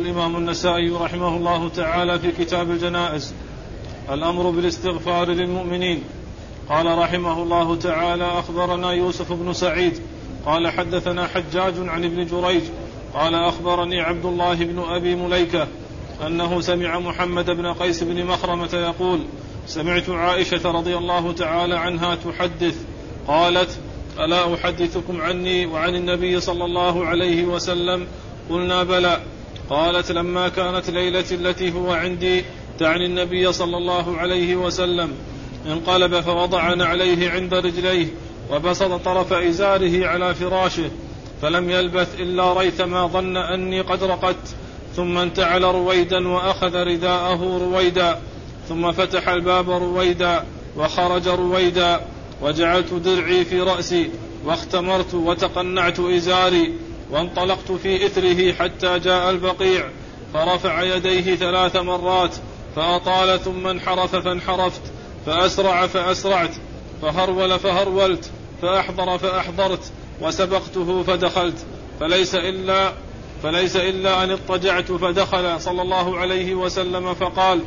الإمام 0.00 0.36
النسائي 0.36 0.90
رحمه 0.90 1.36
الله 1.36 1.68
تعالى 1.68 2.18
في 2.18 2.32
كتاب 2.32 2.70
الجنائز 2.70 3.34
الأمر 4.10 4.50
بالاستغفار 4.50 5.30
للمؤمنين. 5.30 6.02
قال 6.68 6.98
رحمه 6.98 7.42
الله 7.42 7.76
تعالى 7.76 8.24
أخبرنا 8.24 8.92
يوسف 8.92 9.32
بن 9.32 9.52
سعيد 9.52 10.00
قال 10.46 10.68
حدثنا 10.68 11.26
حجاج 11.26 11.74
عن 11.78 12.04
ابن 12.04 12.26
جريج 12.26 12.62
قال 13.14 13.34
أخبرني 13.34 14.00
عبد 14.00 14.24
الله 14.24 14.54
بن 14.54 14.78
أبي 14.78 15.14
مليكة 15.14 15.68
أنه 16.26 16.60
سمع 16.60 16.98
محمد 16.98 17.50
بن 17.50 17.72
قيس 17.72 18.02
بن 18.02 18.24
مخرمة 18.24 18.74
يقول 18.74 19.20
سمعت 19.66 20.10
عائشة 20.10 20.70
رضي 20.70 20.96
الله 20.96 21.32
تعالى 21.32 21.78
عنها 21.78 22.14
تحدث 22.14 22.84
قالت 23.28 23.78
ألا 24.18 24.54
أحدثكم 24.54 25.20
عني 25.20 25.66
وعن 25.66 25.94
النبي 25.94 26.40
صلى 26.40 26.64
الله 26.64 27.06
عليه 27.06 27.44
وسلم؟ 27.44 28.06
قلنا 28.50 28.82
بلى. 28.82 29.20
قالت 29.70 30.12
لما 30.12 30.48
كانت 30.48 30.90
ليلتي 30.90 31.34
التي 31.34 31.72
هو 31.72 31.92
عندي 31.92 32.44
تعني 32.78 33.06
النبي 33.06 33.52
صلى 33.52 33.76
الله 33.76 34.16
عليه 34.16 34.56
وسلم. 34.56 35.12
انقلب 35.66 36.20
فوضع 36.20 36.60
عليه 36.60 37.30
عند 37.30 37.54
رجليه 37.54 38.06
وبسط 38.50 38.92
طرف 38.92 39.32
إزاره 39.32 40.06
على 40.06 40.34
فراشه 40.34 40.90
فلم 41.42 41.70
يلبث 41.70 42.20
إلا 42.20 42.52
ريثما 42.52 43.06
ظن 43.06 43.36
أني 43.36 43.80
قد 43.80 44.04
رقدت 44.04 44.54
ثم 44.96 45.18
انتعل 45.18 45.64
رويدا 45.64 46.28
وأخذ 46.28 46.74
رداءه 46.74 47.58
رويدا 47.58 48.20
ثم 48.68 48.92
فتح 48.92 49.28
الباب 49.28 49.70
رويدا 49.70 50.44
وخرج 50.76 51.28
رويدا 51.28 52.00
وجعلت 52.42 52.94
درعي 52.94 53.44
في 53.44 53.60
رأسي 53.60 54.10
واختمرت 54.44 55.14
وتقنعت 55.14 56.00
إزاري 56.00 56.72
وانطلقت 57.10 57.72
في 57.72 58.06
إثره 58.06 58.52
حتى 58.52 58.98
جاء 58.98 59.30
البقيع 59.30 59.88
فرفع 60.34 60.82
يديه 60.82 61.36
ثلاث 61.36 61.76
مرات 61.76 62.34
فأطال 62.76 63.40
ثم 63.40 63.66
انحرف 63.66 64.16
فانحرفت 64.16 64.82
فأسرع 65.26 65.86
فأسرعت 65.86 66.54
فهرول 67.02 67.58
فهرولت 67.58 68.30
فأحضر 68.62 69.18
فأحضرت 69.18 69.92
وسبقته 70.20 71.02
فدخلت 71.02 71.66
فليس 72.00 72.34
إلا 72.34 72.92
فليس 73.42 73.76
إلا 73.76 74.24
أن 74.24 74.30
اضطجعت 74.30 74.92
فدخل 74.92 75.60
صلى 75.60 75.82
الله 75.82 76.18
عليه 76.18 76.54
وسلم 76.54 77.14
فقال 77.14 77.60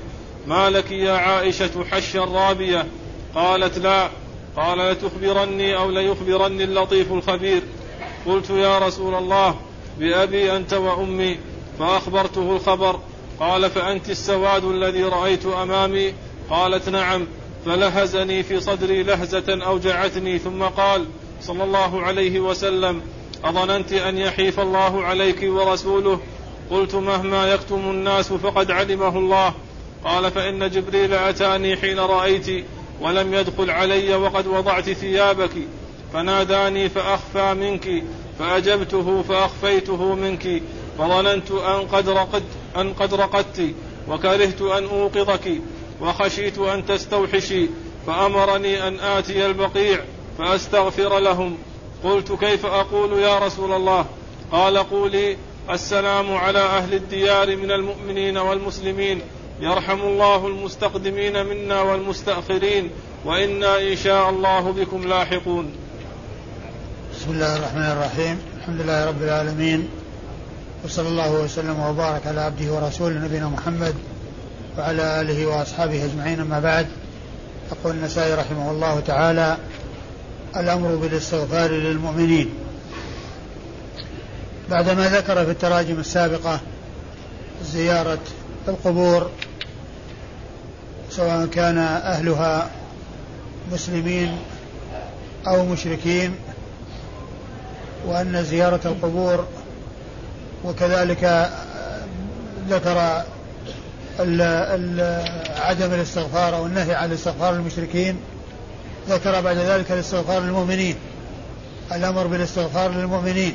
ما 0.48 0.70
لك 0.70 0.92
يا 0.92 1.14
عائشة 1.14 1.84
حش 1.92 2.16
رابية 2.16 2.88
قالت 3.36 3.78
لا 3.78 4.10
قال 4.58 4.78
لتخبرني 4.78 5.78
أو 5.78 5.92
ليخبرني 5.92 6.64
اللطيف 6.64 7.12
الخبير. 7.12 7.62
قلت 8.28 8.50
يا 8.50 8.80
رسول 8.80 9.16
الله 9.16 9.56
بأبي 10.00 10.56
أنت 10.56 10.74
وأمي 10.74 11.38
فأخبرته 11.80 12.56
الخبر. 12.56 13.00
قال 13.40 13.70
فأنت 13.70 14.10
السواد 14.10 14.64
الذي 14.64 15.04
رأيت 15.04 15.46
أمامي؟ 15.46 16.14
قالت 16.50 16.90
نعم. 16.90 17.28
فلهزني 17.66 18.44
في 18.44 18.60
صدري 18.60 19.04
لهزة 19.04 19.66
أوجعتني 19.66 20.40
ثم 20.40 20.64
قال 20.64 21.06
صلى 21.42 21.64
الله 21.64 22.02
عليه 22.02 22.40
وسلم 22.40 23.02
أظننت 23.44 23.94
أن 23.94 24.18
يحيف 24.18 24.60
الله 24.60 25.04
عليك 25.04 25.40
ورسوله؟ 25.44 26.20
قلت 26.72 26.96
مهما 26.96 27.54
يكتم 27.54 27.76
الناس 27.76 28.34
فقد 28.34 28.72
علمه 28.72 29.18
الله. 29.18 29.54
قال 30.06 30.32
فإن 30.32 30.70
جبريل 30.70 31.14
أتاني 31.14 31.78
حين 31.78 32.00
رأيت 32.00 32.66
ولم 33.02 33.34
يدخل 33.34 33.70
علي 33.70 34.16
وقد 34.16 34.48
وضعت 34.48 34.90
ثيابك. 34.90 35.52
فناداني 36.14 36.90
فأخفى 36.90 37.54
منك 37.54 38.04
فأجبته 38.40 39.22
فأخفيته 39.22 40.16
منك 40.16 40.62
فظننت 40.98 41.52
أن 41.52 41.88
قد 41.92 42.10
رقدت 42.10 42.44
أن 42.78 42.94
قد 42.94 43.14
رقدت 43.14 43.74
وكرهت 44.10 44.62
أن 44.62 44.84
أوقظك 44.84 45.52
وخشيت 46.02 46.60
أن 46.60 46.86
تستوحشي 46.86 47.68
فأمرني 48.08 48.88
أن 48.88 49.00
آتي 49.00 49.46
البقيع 49.46 50.00
فأستغفر 50.38 51.20
لهم. 51.20 51.58
قلت 52.04 52.32
كيف 52.32 52.66
أقول 52.66 53.20
يا 53.20 53.40
رسول 53.40 53.74
الله؟ 53.74 54.06
قال 54.52 54.78
قولي 54.78 55.38
السلام 55.70 56.34
على 56.34 56.60
أهل 56.60 56.94
الديار 56.94 57.56
من 57.56 57.72
المؤمنين 57.72 58.38
والمسلمين 58.38 59.22
يرحم 59.62 60.02
الله 60.02 60.48
المستقدمين 60.48 61.46
منا 61.46 61.82
والمستأخرين 61.82 62.90
وإنا 63.26 63.82
إن 63.82 63.96
شاء 63.96 64.30
الله 64.30 64.72
بكم 64.72 65.08
لاحقون. 65.08 65.83
بسم 67.24 67.32
الله 67.32 67.56
الرحمن 67.56 67.92
الرحيم. 67.92 68.40
الحمد 68.58 68.82
لله 68.82 69.06
رب 69.06 69.24
العالمين. 69.24 69.88
وصلى 70.86 71.08
الله 71.08 71.32
وسلم 71.32 71.80
وبارك 71.80 72.28
على 72.28 72.42
عبده 72.42 72.72
ورسوله 72.72 73.20
نبينا 73.20 73.48
محمد 73.50 73.96
وعلى 74.78 75.22
آله 75.22 75.46
وأصحابه 75.46 76.06
أجمعين. 76.06 76.40
أما 76.40 76.60
بعد 76.60 76.88
يقول 77.72 77.96
النسائي 77.96 78.34
رحمه 78.34 78.72
الله 78.72 79.00
تعالى 79.00 79.58
الأمر 80.58 80.96
بالاستغفار 80.96 81.72
للمؤمنين. 81.72 82.50
بعدما 84.70 85.10
ذكر 85.10 85.46
في 85.46 85.52
التراجم 85.52 86.00
السابقة 86.00 86.60
زيارة 87.66 88.24
القبور 88.68 89.30
سواء 91.10 91.46
كان 91.46 91.78
أهلها 91.78 92.70
مسلمين 93.72 94.38
أو 95.48 95.66
مشركين 95.66 96.36
وأن 98.08 98.44
زيارة 98.44 98.80
القبور 98.86 99.46
وكذلك 100.66 101.50
ذكر 102.70 103.24
عدم 105.58 105.94
الاستغفار 105.94 106.56
أو 106.56 106.66
النهي 106.66 106.96
عن 106.96 107.10
الاستغفار 107.10 107.54
للمشركين 107.54 108.18
ذكر 109.10 109.42
بعد 109.42 109.58
ذلك 109.58 109.92
الاستغفار 109.92 110.42
للمؤمنين 110.42 110.96
الأمر 111.92 112.28
بالاستغفار 112.28 112.92
للمؤمنين. 112.92 113.54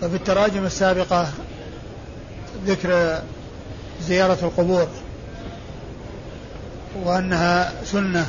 ففي 0.00 0.16
التراجم 0.16 0.64
السابقة 0.64 1.28
ذكر 2.66 3.18
زيارة 4.02 4.38
القبور 4.42 4.88
وأنها 7.04 7.72
سنة 7.84 8.26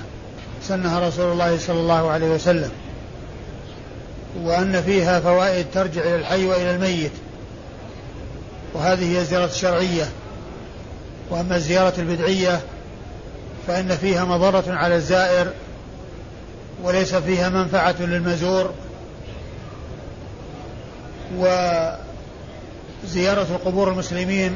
سنها 0.63 1.07
رسول 1.07 1.31
الله 1.31 1.57
صلى 1.57 1.79
الله 1.79 2.11
عليه 2.11 2.27
وسلم. 2.27 2.71
وأن 4.43 4.81
فيها 4.81 5.19
فوائد 5.19 5.65
ترجع 5.73 6.01
إلى 6.01 6.15
الحي 6.15 6.45
وإلى 6.45 6.75
الميت. 6.75 7.11
وهذه 8.73 9.15
هي 9.15 9.19
الزيارة 9.19 9.45
الشرعية. 9.45 10.09
وأما 11.29 11.55
الزيارة 11.55 11.93
البدعية 11.97 12.61
فإن 13.67 13.95
فيها 13.95 14.25
مضرة 14.25 14.63
على 14.67 14.95
الزائر 14.95 15.53
وليس 16.83 17.15
فيها 17.15 17.49
منفعة 17.49 17.95
للمزور. 17.99 18.73
وزيارة 23.03 23.59
قبور 23.65 23.89
المسلمين 23.89 24.55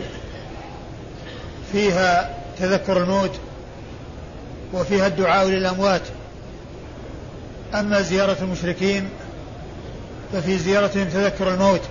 فيها 1.71 2.37
تذكر 2.59 3.03
الموت 3.03 3.31
وفيها 4.73 5.07
الدعاء 5.07 5.47
للأموات. 5.47 6.01
أما 7.73 8.01
زيارة 8.01 8.37
المشركين 8.41 9.09
ففي 10.33 10.57
زيارتهم 10.57 11.09
تذكر 11.09 11.53
الموت 11.53 11.81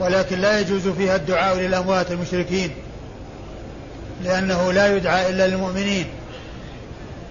ولكن 0.00 0.40
لا 0.40 0.60
يجوز 0.60 0.88
فيها 0.88 1.16
الدعاء 1.16 1.56
للأموات 1.56 2.10
المشركين 2.10 2.70
لأنه 4.24 4.72
لا 4.72 4.96
يدعى 4.96 5.30
إلا 5.30 5.46
للمؤمنين 5.46 6.06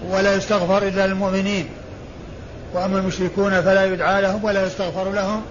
ولا 0.10 0.36
يستغفر 0.36 0.88
إلا 0.88 1.08
للمؤمنين 1.08 1.70
وأما 2.74 3.00
المشركون 3.00 3.62
فلا 3.62 3.86
يدعى 3.86 4.22
لهم 4.22 4.44
ولا 4.44 4.66
يستغفر 4.66 5.12
لهم 5.12 5.42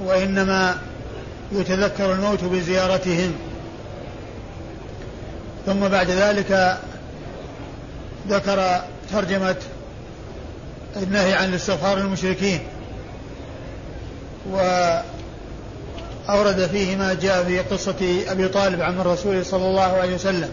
وإنما 0.00 0.78
يتذكر 1.52 2.12
الموت 2.12 2.44
بزيارتهم. 2.44 3.32
ثم 5.66 5.88
بعد 5.88 6.10
ذلك 6.10 6.78
ذكر 8.28 8.80
ترجمة 9.12 9.56
النهي 10.96 11.32
عن 11.32 11.48
الاستغفار 11.48 11.98
للمشركين. 11.98 12.60
وأورد 14.52 15.06
فيه 16.66 16.96
ما 16.96 17.14
جاء 17.14 17.44
في 17.44 17.58
قصة 17.58 18.22
أبي 18.28 18.48
طالب 18.48 18.82
عم 18.82 19.00
الرسول 19.00 19.46
صلى 19.46 19.66
الله 19.66 19.82
عليه 19.82 20.14
وسلم 20.14 20.48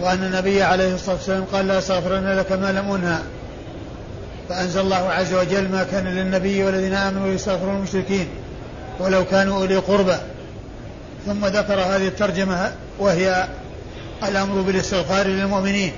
وأن 0.00 0.24
النبي 0.24 0.62
عليه 0.62 0.94
الصلاة 0.94 1.16
والسلام 1.16 1.44
قال 1.44 1.68
لا 1.68 1.78
أستغفرن 1.78 2.38
لك 2.38 2.52
ما 2.52 2.72
لم 2.72 2.90
أنهى. 2.90 3.18
فأنزل 4.48 4.80
الله 4.80 5.10
عز 5.10 5.34
وجل 5.34 5.68
ما 5.68 5.84
كان 5.84 6.06
للنبي 6.06 6.64
والذين 6.64 6.94
آمنوا 6.94 7.28
يستغفرون 7.28 7.76
المشركين 7.76 8.28
ولو 9.00 9.24
كانوا 9.24 9.58
أولي 9.58 9.76
قربى. 9.76 10.16
ثم 11.26 11.46
ذكر 11.46 11.80
هذه 11.80 12.08
الترجمة 12.08 12.72
وهي 12.98 13.48
الأمر 14.22 14.60
بالاستغفار 14.60 15.26
للمؤمنين 15.26 15.92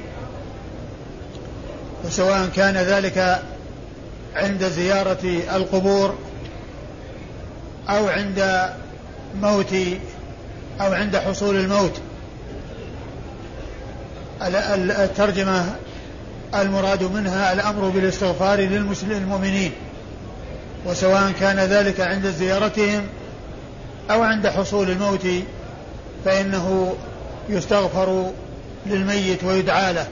وسواء 2.04 2.48
كان 2.56 2.76
ذلك 2.76 3.42
عند 4.34 4.64
زيارة 4.64 5.40
القبور 5.56 6.14
أو 7.90 8.08
عند 8.08 8.70
موت 9.40 9.75
أو 10.81 10.93
عند 10.93 11.17
حصول 11.17 11.56
الموت. 11.56 12.00
الترجمة 14.43 15.64
المراد 16.55 17.02
منها 17.02 17.52
الأمر 17.52 17.88
بالاستغفار 17.88 18.61
للمؤمنين 18.61 19.73
وسواء 20.87 21.32
كان 21.40 21.56
ذلك 21.58 22.00
عند 22.00 22.26
زيارتهم 22.26 23.06
أو 24.11 24.23
عند 24.23 24.49
حصول 24.49 24.90
الموت 24.90 25.26
فإنه 26.25 26.94
يستغفر 27.49 28.31
للميت 28.87 29.44
ويدعى 29.44 29.93
له. 29.93 30.06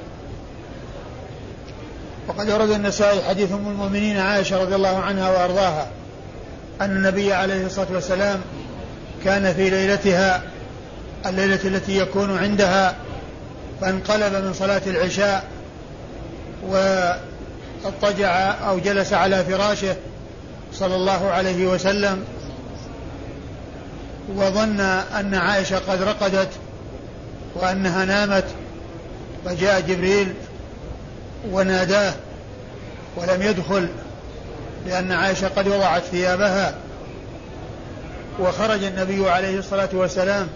وقد 2.29 2.51
ورد 2.51 2.71
النسائي 2.71 3.23
حديث 3.23 3.53
أم 3.53 3.69
المؤمنين 3.69 4.19
عائشة 4.19 4.63
رضي 4.63 4.75
الله 4.75 4.99
عنها 4.99 5.31
وأرضاها. 5.31 5.89
أن 6.81 6.91
النبي 6.97 7.33
عليه 7.33 7.67
الصلاة 7.67 7.87
والسلام 7.93 8.41
كان 9.25 9.55
في 9.55 9.71
ليلتها 9.71 10.43
الليلة 11.27 11.61
التي 11.65 11.99
يكون 11.99 12.39
عندها 12.39 12.97
فانقلب 13.81 14.45
من 14.45 14.53
صلاة 14.53 14.83
العشاء 14.87 15.45
واضطجع 16.63 18.55
أو 18.69 18.79
جلس 18.79 19.13
على 19.13 19.45
فراشه 19.45 19.97
صلى 20.73 20.95
الله 20.95 21.31
عليه 21.31 21.67
وسلم. 21.67 22.25
وظن 24.35 24.81
أن 24.81 25.35
عائشة 25.35 25.79
قد 25.79 26.03
رقدت 26.03 26.49
وأنها 27.55 28.05
نامت 28.05 28.45
فجاء 29.45 29.81
جبريل 29.81 30.33
وناداه 31.51 32.15
ولم 33.17 33.43
يدخل. 33.43 33.89
لأن 34.87 35.13
عائشة 35.13 35.49
قد 35.49 35.69
وضعت 35.69 36.03
ثيابها 36.03 36.75
وخرج 38.41 38.85
النبي 38.85 39.31
عليه 39.31 39.59
الصلاة 39.59 39.89
والسلام 39.93 40.49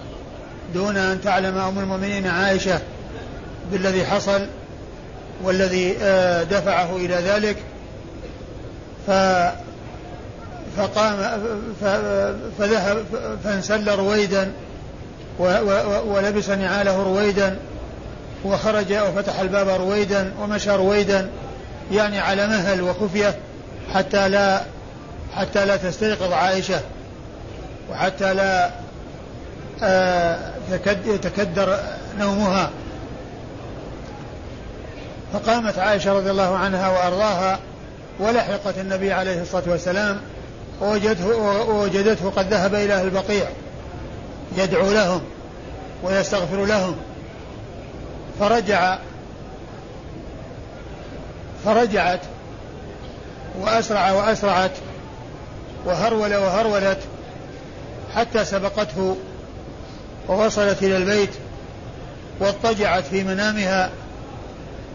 دون 0.75 0.97
أن 0.97 1.21
تعلم 1.21 1.59
أم 1.59 1.79
المؤمنين 1.79 2.27
عائشة 2.27 2.81
بالذي 3.73 4.05
حصل 4.05 4.47
والذي 5.43 5.97
آه، 6.03 6.43
دفعه 6.43 6.97
إلى 6.97 7.15
ذلك. 7.15 7.56
ف 9.06 9.11
فقام 10.76 11.43
فذهب 12.59 13.05
فانسل 13.44 13.91
رويدا 13.94 14.53
ولبس 16.06 16.50
نعاله 16.50 17.03
رويدا 17.03 17.59
وخرج 18.44 18.93
وفتح 18.93 19.41
الباب 19.41 19.69
رويدا 19.69 20.33
ومشى 20.41 20.71
رويدا 20.71 21.29
يعني 21.93 22.19
على 22.19 22.47
مهل 22.47 22.83
وخفية. 22.83 23.38
حتى 23.95 24.29
لا 24.29 24.63
حتى 25.37 25.65
لا 25.67 25.77
تستيقظ 25.77 26.33
عائشة 26.33 26.81
وحتى 27.91 28.35
لا 28.35 28.71
آه، 29.83 30.53
يتكدر 31.07 31.79
نومها. 32.19 32.71
فقامت 35.33 35.79
عائشة 35.79 36.13
رضي 36.13 36.31
الله 36.31 36.57
عنها 36.57 36.89
وأرضاها 36.89 37.59
ولحقت 38.19 38.79
النبي 38.79 39.13
عليه 39.13 39.43
الصلاة 39.43 39.63
والسلام 39.67 40.21
ووجدته, 40.81 41.37
ووجدته 41.69 42.31
قد 42.31 42.53
ذهب 42.53 42.75
إلى 42.75 42.95
أهل 42.95 43.05
البقيع 43.05 43.49
يدعو 44.57 44.93
لهم 44.93 45.21
ويستغفر 46.03 46.65
لهم. 46.65 46.97
فرجع 48.41 48.99
فرجعت 51.65 52.21
وأسرع 53.58 54.12
وأسرعت 54.12 54.73
وهرول 55.85 56.35
وهرولت 56.35 56.99
حتى 58.14 58.44
سبقته 58.44 59.17
ووصلت 60.29 60.82
إلى 60.82 60.97
البيت 60.97 61.31
واضطجعت 62.41 63.05
في 63.05 63.25
منامها 63.25 63.91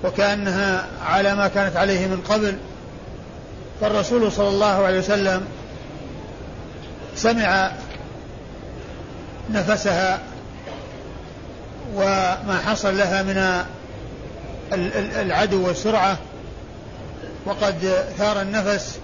وكأنها 0.04 0.86
على 1.06 1.36
ما 1.36 1.48
كانت 1.48 1.76
عليه 1.78 2.08
من 2.08 2.22
قبل. 2.30 2.58
فالرسول 3.82 4.32
صلى 4.32 4.48
الله 4.48 4.86
عليه 4.86 5.00
وسلم 5.00 5.46
سمع 7.16 7.72
نفسها 9.52 10.20
وما 11.96 12.62
حصل 12.66 12.98
لها 12.98 13.24
من 13.24 13.66
العدو 15.22 15.68
والسرعة 15.68 16.18
وقد 17.46 18.06
ثار 18.18 18.42
النفس 18.42 19.00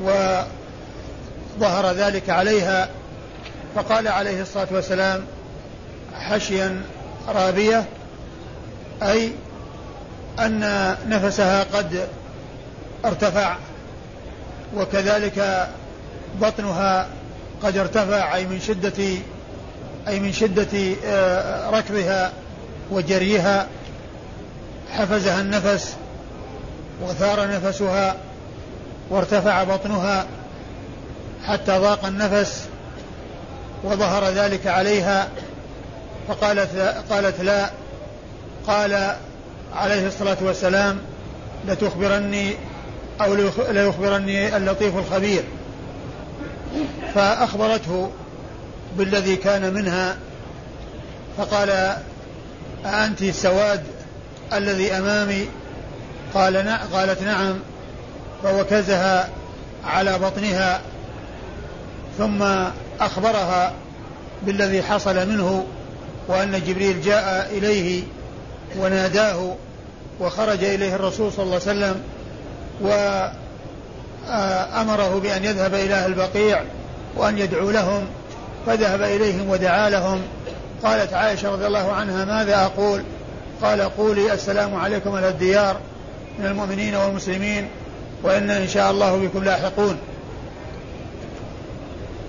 وظهر 0.00 1.92
ذلك 1.92 2.30
عليها 2.30 2.88
فقال 3.74 4.08
عليه 4.08 4.42
الصلاة 4.42 4.66
والسلام 4.70 5.24
حشيا 6.14 6.82
رابية 7.28 7.84
أي 9.02 9.32
أن 10.38 10.60
نفسها 11.08 11.62
قد 11.62 12.08
ارتفع 13.04 13.56
وكذلك 14.76 15.68
بطنها 16.40 17.06
قد 17.62 17.76
ارتفع 17.76 18.34
أي 18.34 18.46
من 18.46 18.60
شدة 18.60 19.04
أي 20.08 20.20
من 20.20 20.32
شدة 20.32 20.96
آه، 21.06 21.70
ركضها 21.70 22.32
وجريها 22.90 23.66
حفزها 24.92 25.40
النفس 25.40 25.96
وثار 27.02 27.48
نفسها 27.50 28.16
وارتفع 29.10 29.64
بطنها 29.64 30.26
حتى 31.44 31.78
ضاق 31.78 32.04
النفس 32.04 32.68
وظهر 33.84 34.24
ذلك 34.24 34.66
عليها 34.66 35.28
فقالت 36.28 36.74
لا 36.74 37.00
قالت 37.10 37.40
لا. 37.40 37.70
قال 38.66 39.16
عليه 39.74 40.06
الصلاة 40.06 40.36
والسلام 40.40 40.98
لتخبرني 41.68 42.54
أو 43.20 43.34
ليخبرني 43.68 44.56
اللطيف 44.56 44.96
الخبير. 44.96 45.44
فأخبرته 47.14 48.10
بالذي 48.98 49.36
كان 49.36 49.74
منها 49.74 50.16
فقال 51.38 51.96
أنت 52.84 53.22
السواد 53.22 53.82
الذي 54.52 54.92
أمامي 54.92 55.48
قال 56.34 56.68
قالت 56.92 57.22
نعم 57.22 57.54
فوكزها 58.42 59.28
على 59.84 60.18
بطنها 60.18 60.80
ثم 62.18 62.42
أخبرها 63.00 63.72
بالذي 64.42 64.82
حصل 64.82 65.28
منه 65.28 65.66
وأن 66.28 66.62
جبريل 66.66 67.00
جاء 67.02 67.50
إليه 67.50 68.02
وناداه 68.78 69.54
وخرج 70.20 70.64
إليه 70.64 70.94
الرسول 70.94 71.32
صلى 71.32 71.44
الله 71.44 71.54
عليه 71.54 71.64
وسلم 71.64 72.02
وأمره 74.28 75.20
بأن 75.22 75.44
يذهب 75.44 75.74
إلى 75.74 75.94
أهل 75.94 76.10
البقيع 76.12 76.62
وأن 77.16 77.38
يدعو 77.38 77.70
لهم 77.70 78.06
فذهب 78.66 79.02
إليهم 79.02 79.50
ودعا 79.50 79.90
لهم. 79.90 80.22
قالت 80.84 81.12
عائشة 81.12 81.52
رضي 81.52 81.66
الله 81.66 81.92
عنها 81.92 82.24
ماذا 82.24 82.56
أقول؟ 82.56 83.02
قال 83.62 83.82
قولي 83.96 84.32
السلام 84.32 84.74
عليكم 84.76 85.14
أهل 85.14 85.24
الديار. 85.24 85.76
من 86.38 86.46
المؤمنين 86.46 86.94
والمسلمين 86.94 87.68
وإن 88.22 88.50
إن 88.50 88.68
شاء 88.68 88.90
الله 88.90 89.16
بكم 89.16 89.44
لاحقون. 89.44 89.98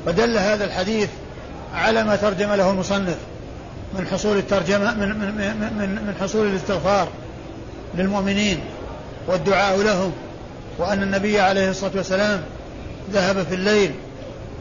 فدل 0.06 0.38
هذا 0.38 0.66
الحديث 0.66 1.10
على 1.74 2.04
ما 2.04 2.16
ترجم 2.16 2.54
له 2.54 2.72
المصنف 2.72 3.18
من 3.94 4.08
حصول 4.08 4.38
الترجمة 4.38 4.94
من 4.94 5.10
من 5.10 5.36
من 5.78 5.90
من 5.90 6.16
حصول 6.22 6.48
الاستغفار 6.48 7.08
للمؤمنين 7.96 8.60
والدعاء 9.28 9.82
لهم 9.82 10.12
وأن 10.78 11.04
النبي 11.04 11.40
عليه 11.40 11.70
الصلاة 11.70 11.92
والسلام 11.96 12.44
ذهب 13.12 13.44
في 13.44 13.56
الليل 13.56 13.92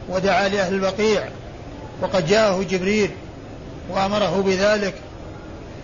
ودعا 0.09 0.49
لأهل 0.49 0.75
البقيع 0.75 1.29
وقد 2.03 2.27
جاءه 2.27 2.63
جبريل 2.63 3.11
وأمره 3.91 4.43
بذلك 4.47 4.95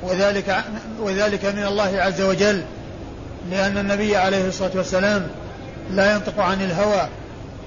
وذلك 0.02 0.64
وذلك 1.00 1.44
من 1.44 1.64
الله 1.66 2.00
عز 2.00 2.20
وجل. 2.20 2.62
لأن 3.50 3.78
النبي 3.78 4.16
عليه 4.16 4.48
الصلاة 4.48 4.70
والسلام 4.74 5.26
لا 5.90 6.14
ينطق 6.14 6.40
عن 6.40 6.62
الهوى 6.62 7.08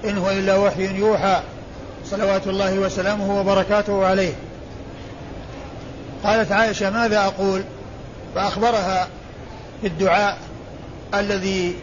إن 0.04 0.18
هو 0.18 0.30
إلا 0.30 0.56
وحي 0.56 0.98
يوحى 0.98 1.40
صلوات 2.10 2.46
الله 2.46 2.78
وسلامه 2.78 3.40
وبركاته 3.40 4.06
عليه. 4.06 4.32
قالت 6.24 6.52
عائشة 6.52 6.90
ماذا 6.90 7.18
أقول؟ 7.18 7.62
فأخبرها 8.34 9.08
بالدعاء 9.82 10.38
الذي 11.14 11.74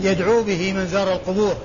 يدعو 0.00 0.42
به 0.42 0.72
من 0.72 0.86
زار 0.86 1.12
القبور. 1.12 1.56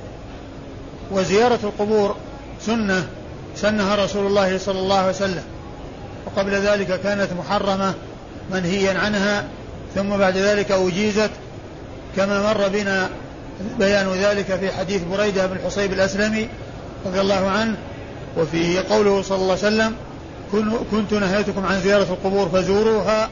وزيارة 1.11 1.59
القبور 1.63 2.15
سنة 2.61 3.07
سنها 3.55 3.95
رسول 3.95 4.25
الله 4.25 4.57
صلى 4.57 4.79
الله 4.79 4.97
عليه 4.97 5.09
وسلم. 5.09 5.43
وقبل 6.25 6.51
ذلك 6.51 7.01
كانت 7.01 7.29
محرمة 7.39 7.93
منهيا 8.51 8.99
عنها 8.99 9.43
ثم 9.95 10.17
بعد 10.17 10.37
ذلك 10.37 10.71
أجيزت 10.71 11.29
كما 12.15 12.53
مر 12.53 12.67
بنا 12.67 13.09
بيان 13.79 14.13
ذلك 14.13 14.45
في 14.45 14.71
حديث 14.71 15.01
بريدة 15.03 15.47
بن 15.47 15.57
حصيب 15.65 15.93
الأسلمي 15.93 16.47
رضي 17.05 17.21
الله 17.21 17.49
عنه 17.49 17.77
وفيه 18.37 18.79
قوله 18.89 19.21
صلى 19.21 19.37
الله 19.37 19.57
عليه 19.63 19.67
وسلم 19.67 19.95
كنت 20.91 21.13
نهيتكم 21.13 21.65
عن 21.65 21.81
زيارة 21.81 22.03
القبور 22.03 22.49
فزوروها 22.49 23.29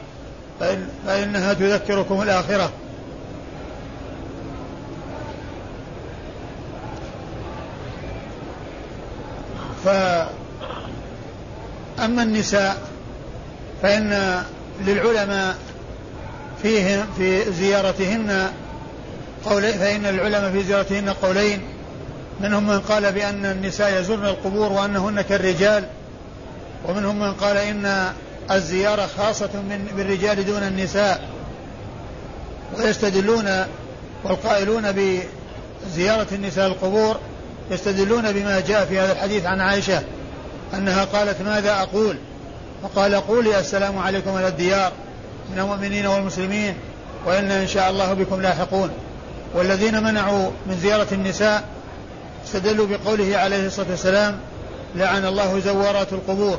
فإن 0.60 0.88
فإنها 1.06 1.52
تذكركم 1.52 2.22
الآخرة. 2.22 2.72
فأما 9.84 12.22
النساء 12.22 12.76
فإن 13.82 14.42
للعلماء 14.86 15.56
فيهم 16.62 17.06
في 17.16 17.52
زيارتهن 17.52 18.52
قولين 19.44 19.78
فإن 19.78 20.06
العلماء 20.06 20.52
في 20.52 20.62
زيارتهن 20.62 21.08
قولين. 21.08 21.60
منهم 22.40 22.66
من 22.66 22.80
قال 22.80 23.12
بأن 23.12 23.46
النساء 23.46 24.00
يزرن 24.00 24.24
القبور 24.24 24.72
وأنهن 24.72 25.20
كالرجال. 25.20 25.84
ومنهم 26.88 27.18
من 27.18 27.32
قال 27.32 27.56
إن 27.56 28.12
الزيارة 28.50 29.06
خاصة 29.18 29.50
من 29.54 29.88
بالرجال 29.96 30.46
دون 30.46 30.62
النساء. 30.62 31.28
ويستدلون 32.78 33.64
والقائلون 34.24 34.82
بزيارة 34.92 36.26
النساء 36.32 36.66
القبور 36.66 37.16
يستدلون 37.70 38.32
بما 38.32 38.60
جاء 38.60 38.84
في 38.84 38.98
هذا 38.98 39.12
الحديث 39.12 39.46
عن 39.46 39.60
عائشة 39.60 40.02
أنها 40.74 41.04
قالت 41.04 41.42
ماذا 41.42 41.82
أقول؟ 41.82 42.16
فقال 42.82 43.14
قولي 43.14 43.60
السلام 43.60 43.98
عليكم 43.98 44.30
على 44.30 44.48
الديار 44.48 44.92
من 45.52 45.58
المؤمنين 45.58 46.06
والمسلمين 46.06 46.74
وإن 47.26 47.50
إن 47.50 47.66
شاء 47.66 47.90
الله 47.90 48.12
بكم 48.12 48.42
لاحقون. 48.42 48.90
والذين 49.54 50.02
منعوا 50.02 50.50
من 50.66 50.78
زيارة 50.82 51.06
النساء 51.12 51.62
استدلوا 52.44 52.86
بقوله 52.86 53.36
عليه 53.36 53.66
الصلاة 53.66 53.90
والسلام 53.90 54.38
لعن 54.94 55.24
الله 55.24 55.60
زوارات 55.60 56.12
القبور 56.12 56.58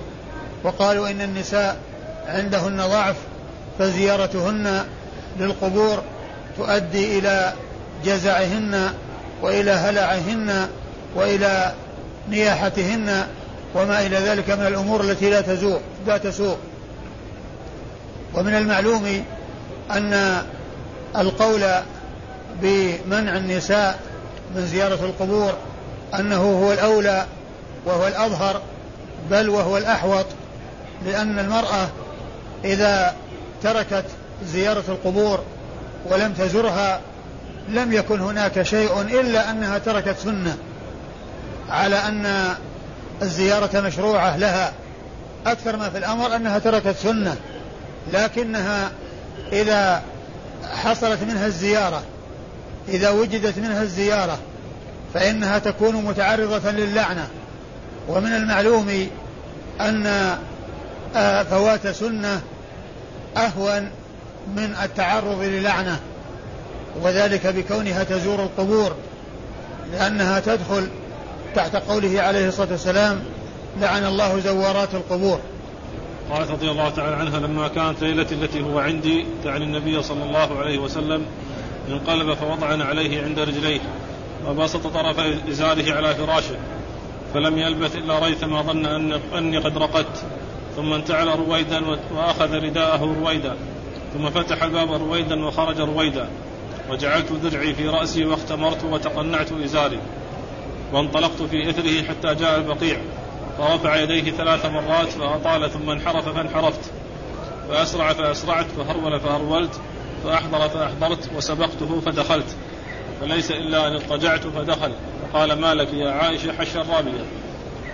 وقالوا 0.64 1.10
إن 1.10 1.22
النساء 1.22 1.78
عندهن 2.28 2.78
ضعف 2.78 3.16
فزيارتهن 3.80 4.86
للقبور 5.40 6.04
تؤدي 6.58 7.20
إلى 7.20 7.54
جزعهن 8.06 8.94
وإلى 9.42 9.72
هلعهن 9.72 10.68
وإلى 11.16 11.74
نياحتهن 12.30 13.28
وما 13.76 14.06
إلى 14.06 14.18
ذلك 14.18 14.50
من 14.50 14.68
الأمور 14.68 15.02
التي 15.02 15.30
لا 15.30 15.42
تزوق 15.42 15.82
لا 16.08 16.18
تسوق 16.18 16.58
ومن 18.34 18.56
المعلوم 18.56 19.24
أن 19.92 20.44
القول 21.18 21.64
بمنع 22.62 23.38
النساء 23.38 24.00
من 24.56 24.66
زيارة 24.66 25.06
القبور 25.06 25.54
أنه 26.20 26.66
هو 26.66 26.74
الأولى 26.74 27.26
وهو 27.86 28.08
الأظهر 28.08 28.62
بل 29.32 29.50
وهو 29.50 29.78
الأحوط 29.78 30.26
لأن 31.06 31.40
المرأة 31.40 31.88
إذا 32.66 33.16
تركت 33.64 34.06
زيارة 34.46 34.84
القبور 34.88 35.44
ولم 36.06 36.34
تزرها 36.34 37.00
لم 37.70 37.94
يكن 37.94 38.20
هناك 38.20 38.62
شيء 38.62 39.02
إلا 39.02 39.52
أنها 39.52 39.78
تركت 39.78 40.16
سنة 40.24 40.58
على 41.70 41.96
أن 41.96 42.56
الزيارة 43.22 43.80
مشروعة 43.82 44.38
لها. 44.38 44.74
أكثر 45.46 45.78
ما 45.78 45.90
في 45.90 45.98
الأمر 45.98 46.36
أنها 46.36 46.60
تركت 46.60 46.96
سنة 47.04 47.36
لكنها 48.14 48.92
إذا 49.52 50.02
حصلت 50.74 51.24
منها 51.24 51.46
الزيارة 51.46 52.04
إذا 52.90 53.10
وجدت 53.10 53.58
منها 53.58 53.82
الزيارة 53.82 54.40
فإنها 55.14 55.60
تكون 55.60 55.96
متعرضة 55.96 56.72
للعنة. 56.72 57.28
ومن 58.08 58.34
المعلوم 58.34 59.08
أن 59.82 60.06
آه، 61.16 61.44
فوات 61.44 61.88
سنة 61.88 62.42
أهون 63.38 63.90
من 64.56 64.76
التعرض 64.84 65.42
للعنة 65.42 66.00
وذلك 67.02 67.48
بكونها 67.48 68.04
تزور 68.04 68.44
القبور 68.44 68.96
لأنها 69.92 70.40
تدخل 70.40 70.88
تحت 71.56 71.76
قوله 71.76 72.22
عليه 72.22 72.48
الصلاة 72.48 72.72
والسلام 72.72 73.20
لعن 73.82 74.06
الله 74.06 74.40
زوارات 74.40 74.94
القبور. 74.94 75.40
قالت 76.32 76.52
رضي 76.52 76.72
الله 76.72 76.90
تعالى 76.90 77.16
عنها 77.16 77.40
لما 77.40 77.68
كانت 77.68 78.02
ليلتي 78.02 78.36
التي 78.36 78.62
هو 78.62 78.80
عندي 78.80 79.26
تعني 79.44 79.64
النبي 79.64 80.04
صلى 80.04 80.24
الله 80.24 80.60
عليه 80.60 80.80
وسلم 80.80 81.26
انقلب 81.90 82.34
فوضعنا 82.34 82.84
عليه 82.84 83.24
عند 83.24 83.40
رجليه 83.40 83.82
وبسط 84.48 84.88
طرف 84.88 85.20
إزاره 85.50 85.94
على 85.94 86.16
فراشه 86.16 86.56
فلم 87.34 87.58
يلبث 87.58 87.96
إلا 87.96 88.20
ريثما 88.20 88.62
ظن 88.62 88.86
أن 88.86 89.20
أني 89.38 89.58
قد 89.58 89.78
رقدت 89.78 90.24
ثم 90.76 90.94
انتعل 90.94 91.28
رويدا 91.28 91.82
وأخذ 92.12 92.54
رداءه 92.54 93.16
رويدا 93.22 93.56
ثم 94.14 94.30
فتح 94.30 94.64
الباب 94.64 94.92
رويدا 94.92 95.46
وخرج 95.46 95.80
رويدا 95.80 96.28
وجعلت 96.90 97.32
ذرعي 97.32 97.74
في 97.74 97.88
رأسي 97.88 98.26
واختمرت 98.26 98.84
وتقنعت 98.84 99.52
إزاري 99.52 100.00
وانطلقت 100.94 101.42
في 101.42 101.70
إثره 101.70 102.04
حتى 102.04 102.36
جاء 102.36 102.58
البقيع 102.58 102.98
فرفع 103.58 103.96
يديه 103.96 104.32
ثلاث 104.32 104.66
مرات 104.66 105.08
فأطال 105.08 105.72
ثم 105.72 105.90
انحرف 105.90 106.30
فانحرفت 106.30 106.92
فأسرع 107.70 108.14
فأسرعت 108.14 108.66
فهرول 108.66 109.20
فهرولت 109.20 109.82
فأحضر 110.24 110.70
فأحضرت 110.70 111.30
وسبقته 111.36 112.02
فدخلت 112.06 112.56
فليس 113.22 113.52
إلا 113.52 113.88
أن 113.88 113.94
اضطجعت 113.94 114.48
فدخل. 114.48 114.92
فقال 115.34 115.54
ما 115.54 115.74
لك 115.74 115.94
يا 115.94 116.12
عائشة 116.12 116.54
حش 116.54 116.76
الرابية 116.76 117.24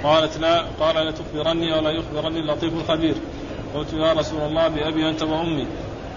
قالت 0.04 0.38
لا 0.38 0.66
قال 0.80 1.08
لتخبرني 1.08 1.74
ولا 1.74 1.90
يخبرني 1.90 2.40
اللطيف 2.40 2.74
الخبير. 2.74 3.16
قلت 3.76 3.94
يا 3.94 4.14
رسول 4.14 4.42
الله 4.42 4.68
بأبي 4.68 5.10
أنت 5.10 5.22
وأمي. 5.22 5.68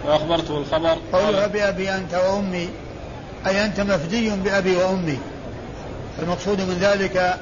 فأخبرته 0.07 0.59
الخبر. 0.59 0.97
قولها 1.13 1.47
بأبي 1.47 1.91
أنت 1.91 2.15
وأمي 2.15 2.69
أي 3.47 3.65
أنت 3.65 3.81
مفدي 3.81 4.31
بأبي 4.31 4.77
وأمي. 4.77 5.19
المقصود 6.23 6.61
من 6.61 6.79
ذلك 6.81 7.37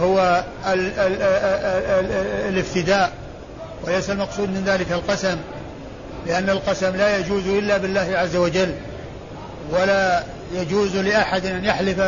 هو 0.00 0.44
ال 0.66 0.80
ال 0.80 1.22
ال 1.22 2.10
ال 2.10 2.54
الافتداء 2.54 3.12
وليس 3.84 4.10
المقصود 4.10 4.48
من 4.48 4.64
ذلك 4.66 4.92
القسم. 4.92 5.36
لأن 6.26 6.50
القسم 6.50 6.96
لا 6.96 7.18
يجوز 7.18 7.46
إلا 7.46 7.76
بالله 7.76 8.12
عز 8.14 8.36
وجل 8.36 8.74
ولا 9.70 10.24
يجوز 10.54 10.96
لأحد 10.96 11.46
أن 11.46 11.64
يحلف 11.64 12.00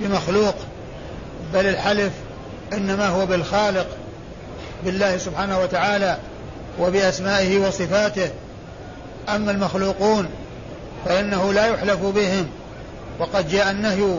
بمخلوق 0.00 0.54
بل 1.54 1.66
الحلف 1.66 2.12
إنما 2.72 3.08
هو 3.08 3.26
بالخالق 3.26 3.86
بالله 4.84 5.16
سبحانه 5.16 5.60
وتعالى 5.60 6.18
وبأسمائه 6.78 7.58
وصفاته. 7.58 8.30
أما 9.28 9.50
المخلوقون 9.50 10.28
فإنه 11.04 11.52
لا 11.52 11.66
يحلف 11.66 12.00
بهم 12.00 12.46
وقد 13.18 13.48
جاء 13.48 13.70
النهي 13.70 14.18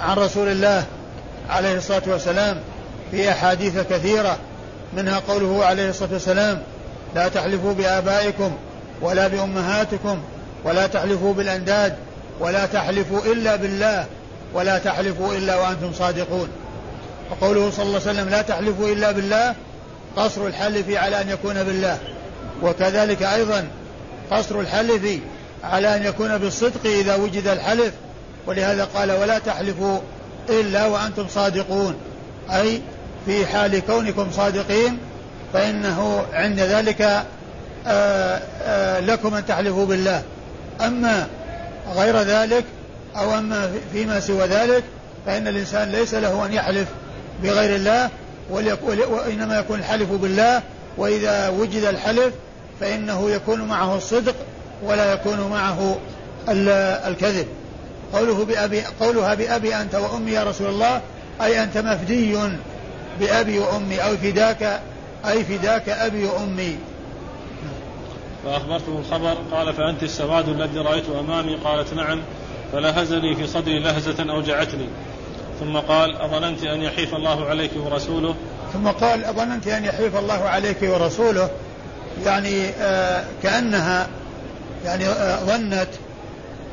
عن 0.00 0.16
رسول 0.16 0.48
الله 0.48 0.84
عليه 1.50 1.76
الصلاة 1.76 2.02
والسلام 2.06 2.60
في 3.10 3.30
أحاديث 3.30 3.78
كثيرة 3.90 4.38
منها 4.96 5.18
قوله 5.28 5.64
عليه 5.64 5.90
الصلاة 5.90 6.12
والسلام 6.12 6.62
لا 7.14 7.28
تحلفوا 7.28 7.72
بآبائكم 7.72 8.52
ولا 9.00 9.28
بأمهاتكم 9.28 10.22
ولا 10.64 10.86
تحلفوا 10.86 11.34
بالأنداد 11.34 11.96
ولا 12.40 12.66
تحلفوا 12.66 13.24
إلا 13.24 13.56
بالله 13.56 14.06
ولا 14.54 14.78
تحلفوا 14.78 15.34
إلا 15.34 15.56
وأنتم 15.56 15.92
صادقون. 15.92 16.48
وقوله 17.30 17.70
صلى 17.70 17.86
الله 17.86 18.00
عليه 18.00 18.10
وسلم 18.10 18.28
لا 18.28 18.42
تحلفوا 18.42 18.88
إلا 18.88 19.12
بالله 19.12 19.54
قصر 20.16 20.46
الحلف 20.46 20.90
على 20.90 21.20
أن 21.20 21.28
يكون 21.28 21.62
بالله. 21.62 21.98
وكذلك 22.62 23.22
أيضا 23.22 23.64
قصر 24.30 24.60
الحلف 24.60 25.18
على 25.64 25.96
أن 25.96 26.02
يكون 26.04 26.38
بالصدق 26.38 26.86
إذا 26.86 27.14
وجد 27.14 27.46
الحلف. 27.46 27.92
ولهذا 28.46 28.84
قال 28.84 29.12
ولا 29.12 29.38
تحلفوا 29.38 29.98
إلا 30.48 30.86
وأنتم 30.86 31.28
صادقون. 31.28 31.94
أي 32.50 32.80
في 33.26 33.46
حال 33.46 33.78
كونكم 33.86 34.30
صادقين 34.32 34.98
فإنه 35.52 36.22
عند 36.32 36.60
ذلك 36.60 37.24
آه، 37.86 38.40
آه، 38.62 39.00
لكم 39.00 39.34
أن 39.34 39.46
تحلفوا 39.46 39.86
بالله. 39.86 40.22
أما 40.80 41.26
غير 41.94 42.18
ذلك 42.18 42.64
أو 43.16 43.38
أما 43.38 43.72
فيما 43.92 44.20
سوى 44.20 44.46
ذلك 44.46 44.84
فإن 45.26 45.48
الإنسان 45.48 45.88
ليس 45.88 46.14
له 46.14 46.46
أن 46.46 46.52
يحلف 46.52 46.88
بغير 47.42 47.76
الله 47.76 48.10
وإنما 48.50 49.58
يكون 49.58 49.78
الحلف 49.78 50.12
بالله. 50.12 50.62
وإذا 50.96 51.48
وجد 51.48 51.84
الحلف 51.84 52.34
فإنه 52.80 53.30
يكون 53.30 53.62
معه 53.62 53.96
الصدق 53.96 54.34
ولا 54.82 55.12
يكون 55.12 55.40
معه 55.50 55.98
الكذب. 57.08 57.46
قوله 58.12 58.44
بأبي 58.44 58.82
قولها 59.00 59.34
بأبي 59.34 59.76
أنت 59.76 59.94
وأمي 59.94 60.32
يا 60.32 60.44
رسول 60.44 60.66
الله 60.66 61.00
أي 61.42 61.62
أنت 61.62 61.78
مفدي 61.78 62.38
بأبي 63.20 63.58
وأمي 63.58 64.04
أو 64.04 64.16
فداك 64.16 64.80
أي 65.26 65.44
فداك 65.44 65.88
أبي 65.88 66.24
وأمي. 66.24 66.76
فأخبرته 68.44 68.98
الخبر 68.98 69.36
قال 69.52 69.74
فأنت 69.74 70.02
السواد 70.02 70.48
الذي 70.48 70.78
رأيت 70.78 71.04
أمامي؟ 71.20 71.54
قالت 71.54 71.94
نعم 71.94 72.20
فلهزني 72.72 73.36
في 73.36 73.46
صدري 73.46 73.78
لهزة 73.78 74.32
أوجعتني 74.32 74.88
ثم 75.60 75.76
قال 75.76 76.16
أظننت 76.16 76.64
أن 76.64 76.82
يحيف 76.82 77.14
الله 77.14 77.46
عليك 77.46 77.70
ورسوله. 77.76 78.34
ثم 78.72 78.88
قال 78.88 79.24
أظننت 79.24 79.66
أن 79.66 79.84
يحيف 79.84 80.16
الله 80.16 80.48
عليك 80.48 80.82
ورسوله. 80.82 81.50
يعني 82.24 82.68
آه 82.68 83.24
كأنها 83.42 84.08
يعني 84.84 85.06
آه 85.06 85.44
ظنت 85.44 85.88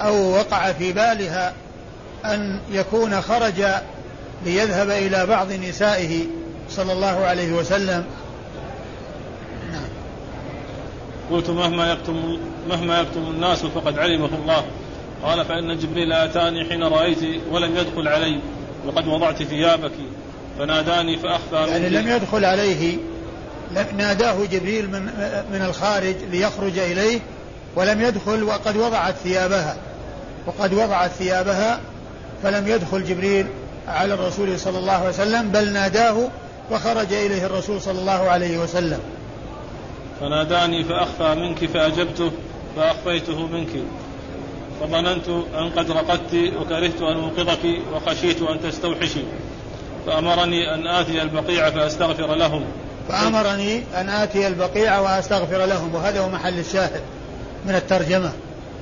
أو 0.01 0.32
وقع 0.32 0.72
في 0.72 0.94
بالها 0.94 1.53
أن 2.25 2.60
يكون 2.72 3.22
خرج 3.22 3.63
ليذهب 4.46 4.89
إلى 4.89 5.25
بعض 5.25 5.51
نسائه 5.51 6.25
صلى 6.70 6.94
الله 6.94 7.25
عليه 7.25 7.53
وسلم 7.53 8.06
نعم 9.72 9.89
قلت 11.31 11.50
مهما 11.50 11.91
يكتم 11.91 12.39
مهما 12.69 13.00
يكتم 13.00 13.21
الناس 13.21 13.65
فقد 13.65 14.00
علمه 14.00 14.29
الله. 14.41 14.65
قال 15.24 15.45
فإن 15.45 15.77
جبريل 15.77 16.12
أتاني 16.13 16.65
حين 16.65 16.83
رأيت 16.83 17.41
ولم 17.51 17.77
يدخل 17.77 18.07
علي 18.07 18.39
وقد 18.86 19.07
وضعت 19.07 19.43
ثيابك 19.43 19.91
فناداني 20.59 21.17
فأخفى 21.17 21.71
يعني 21.71 21.89
لم 21.89 22.07
يدخل 22.07 22.45
عليه 22.45 22.98
ناداه 23.98 24.45
جبريل 24.51 24.91
من 24.91 25.01
من 25.53 25.62
الخارج 25.62 26.15
ليخرج 26.31 26.79
إليه 26.79 27.19
ولم 27.75 28.01
يدخل 28.01 28.43
وقد 28.43 28.77
وضعت 28.77 29.15
ثيابها. 29.15 29.77
وقد 30.48 30.74
وضعت 30.74 31.12
ثيابها 31.12 31.79
فلم 32.43 32.67
يدخل 32.67 33.03
جبريل 33.03 33.48
على 33.88 34.13
الرسول 34.13 34.59
صلى 34.59 34.77
الله 34.77 34.91
عليه 34.91 35.09
وسلم 35.09 35.50
بل 35.50 35.74
ناداه 35.74 36.29
وخرج 36.71 37.13
إليه 37.13 37.45
الرسول 37.45 37.81
صلى 37.81 38.00
الله 38.00 38.29
عليه 38.29 38.57
وسلم. 38.57 39.00
فناداني 40.19 40.83
فأخفى 40.83 41.35
منك 41.35 41.65
فأجبته 41.65 42.31
فأخفيته 42.75 43.47
منك. 43.47 43.69
فظننت 44.81 45.29
أن 45.29 45.69
قد 45.69 45.91
رقدت 45.91 46.33
وكرهت 46.33 47.01
أن 47.01 47.19
أوقظك 47.19 47.59
وخشيت 47.93 48.41
أن 48.41 48.61
تستوحشي 48.61 49.19
فأمرني 50.05 50.73
أن 50.73 50.88
آتي 50.88 51.21
البقيع 51.21 51.69
فأستغفر 51.69 52.35
لهم. 52.35 52.65
فأمرني 53.09 53.83
أن 53.95 54.09
آتي 54.09 54.47
البقيع 54.47 54.99
وأستغفر 54.99 55.65
لهم 55.65 55.95
وهذا 55.95 56.19
هو 56.19 56.29
محل 56.29 56.59
الشاهد 56.59 57.01
من 57.65 57.75
الترجمة. 57.75 58.31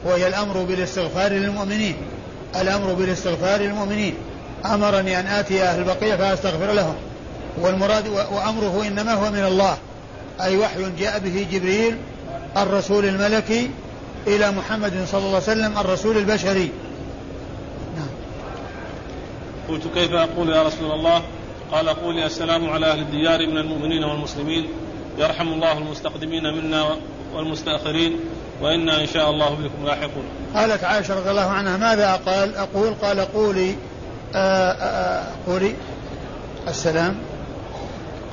وهي 0.05 0.27
الأمر 0.27 0.63
بالاستغفار 0.63 1.31
للمؤمنين. 1.31 1.95
الأمر 2.61 2.93
بالاستغفار 2.93 3.59
للمؤمنين. 3.59 4.13
أمرني 4.65 5.19
أن 5.19 5.27
آتي 5.27 5.63
أهل 5.63 5.79
البقيع 5.79 6.17
فأستغفر 6.17 6.71
لهم. 6.71 6.95
والمراد 7.61 8.07
وأمره 8.07 8.87
إنما 8.87 9.13
هو 9.13 9.31
من 9.31 9.45
الله. 9.45 9.77
أي 10.41 10.57
وحي 10.57 10.91
جاء 10.99 11.19
به 11.19 11.47
جبريل 11.51 11.97
الرسول 12.57 13.05
الملكي 13.05 13.71
إلى 14.27 14.51
محمد 14.51 15.05
صلى 15.11 15.19
الله 15.19 15.27
عليه 15.27 15.37
وسلم 15.37 15.77
الرسول 15.77 16.17
البشري. 16.17 16.71
نعم. 17.95 18.09
قلت 19.69 19.83
كيف 19.95 20.13
أقول 20.13 20.49
يا 20.49 20.63
رسول 20.63 20.91
الله؟ 20.91 21.21
قال 21.71 21.89
قولي 21.89 22.25
السلام 22.25 22.69
على 22.69 22.91
أهل 22.91 22.99
الديار 22.99 23.47
من 23.47 23.57
المؤمنين 23.57 24.03
والمسلمين. 24.03 24.67
يرحم 25.17 25.47
الله 25.47 25.77
المستقدمين 25.77 26.43
منا 26.53 26.97
والمستأخرين 27.33 28.19
وإنا 28.61 29.01
إن 29.01 29.07
شاء 29.07 29.29
الله 29.29 29.49
بكم 29.49 29.85
لاحقون. 29.85 30.23
قالت 30.55 30.83
عائشة 30.83 31.19
رضي 31.19 31.29
الله 31.31 31.47
عنها 31.47 31.77
ماذا 31.77 32.15
قال 32.15 32.55
أقول 32.55 32.93
قال 33.01 33.19
قولي 33.19 33.75
آآ 34.35 34.71
آآ 34.71 35.23
قولي. 35.47 35.75
السلام. 36.67 37.15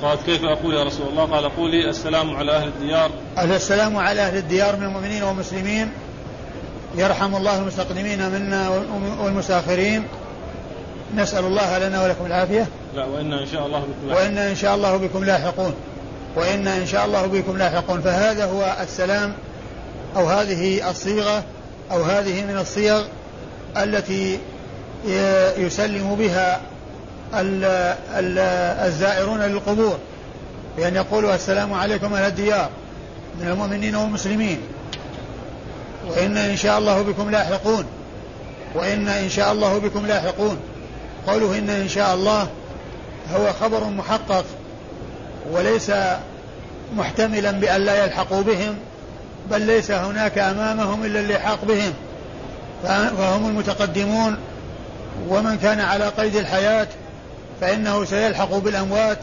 قالت 0.02 0.22
كيف 0.26 0.44
أقول 0.44 0.74
يا 0.74 0.84
رسول 0.84 1.08
الله؟ 1.08 1.24
قال 1.24 1.56
قولي 1.56 1.88
السلام 1.88 2.36
على 2.36 2.52
أهل 2.56 2.68
الديار. 2.68 3.10
السلام 3.38 3.96
على 3.96 4.20
أهل 4.20 4.36
الديار 4.36 4.76
من 4.76 4.82
المؤمنين 4.82 5.22
والمسلمين. 5.22 5.90
يرحم 6.96 7.36
الله 7.36 7.58
المستقدمين 7.58 8.30
منا 8.30 8.68
والمساخرين 9.20 10.04
نسأل 11.16 11.44
الله 11.44 11.78
لنا 11.78 12.02
ولكم 12.02 12.26
العافية. 12.26 12.66
لا 12.94 13.04
وإنا 13.04 13.40
إن 13.40 13.46
شاء 13.46 13.66
الله 13.66 13.78
بكم 13.80 14.06
لاحقون. 14.06 14.14
وإنا 14.16 14.48
إن 14.48 14.56
شاء 14.56 14.74
الله 14.74 14.96
بكم 14.96 15.24
لاحقون. 15.24 15.74
وإنا 16.36 16.76
إن 16.76 16.86
شاء 16.86 17.04
الله 17.04 17.26
بكم 17.26 17.58
لاحقون. 17.58 18.00
فهذا 18.00 18.44
هو 18.44 18.76
السلام 18.80 19.34
أو 20.16 20.26
هذه 20.26 20.90
الصيغة 20.90 21.44
أو 21.92 22.02
هذه 22.02 22.44
من 22.44 22.58
الصيغ 22.58 23.02
التي 23.76 24.38
يسلم 25.58 26.14
بها 26.14 26.60
الزائرون 28.86 29.40
للقبور. 29.40 29.98
بأن 30.76 30.96
يقولوا 30.96 31.34
السلام 31.34 31.72
عليكم 31.72 32.14
أهل 32.14 32.26
الديار 32.26 32.70
من 33.40 33.48
المؤمنين 33.48 33.96
والمسلمين. 33.96 34.60
وإن 36.08 36.36
إن 36.36 36.56
شاء 36.56 36.78
الله 36.78 37.02
بكم 37.02 37.30
لاحقون. 37.30 37.84
وإن 38.74 39.08
إن 39.08 39.28
شاء 39.28 39.52
الله 39.52 39.78
بكم 39.78 40.06
لاحقون. 40.06 40.58
قوله 41.26 41.58
إن 41.58 41.70
إن 41.70 41.88
شاء 41.88 42.14
الله 42.14 42.48
هو 43.34 43.52
خبر 43.52 43.84
محقق 43.84 44.44
وليس 45.50 45.92
محتملا 46.96 47.50
بأن 47.50 47.80
لا 47.80 48.04
يلحقوا 48.04 48.42
بهم 48.42 48.74
بل 49.50 49.62
ليس 49.62 49.90
هناك 49.90 50.38
أمامهم 50.38 51.04
إلا 51.04 51.20
اللحاق 51.20 51.64
بهم. 51.64 51.92
فهم 53.18 53.46
المتقدمون 53.46 54.36
ومن 55.28 55.58
كان 55.58 55.80
على 55.80 56.08
قيد 56.08 56.36
الحياة 56.36 56.86
فإنه 57.60 58.04
سيلحق 58.04 58.54
بالأموات 58.54 59.18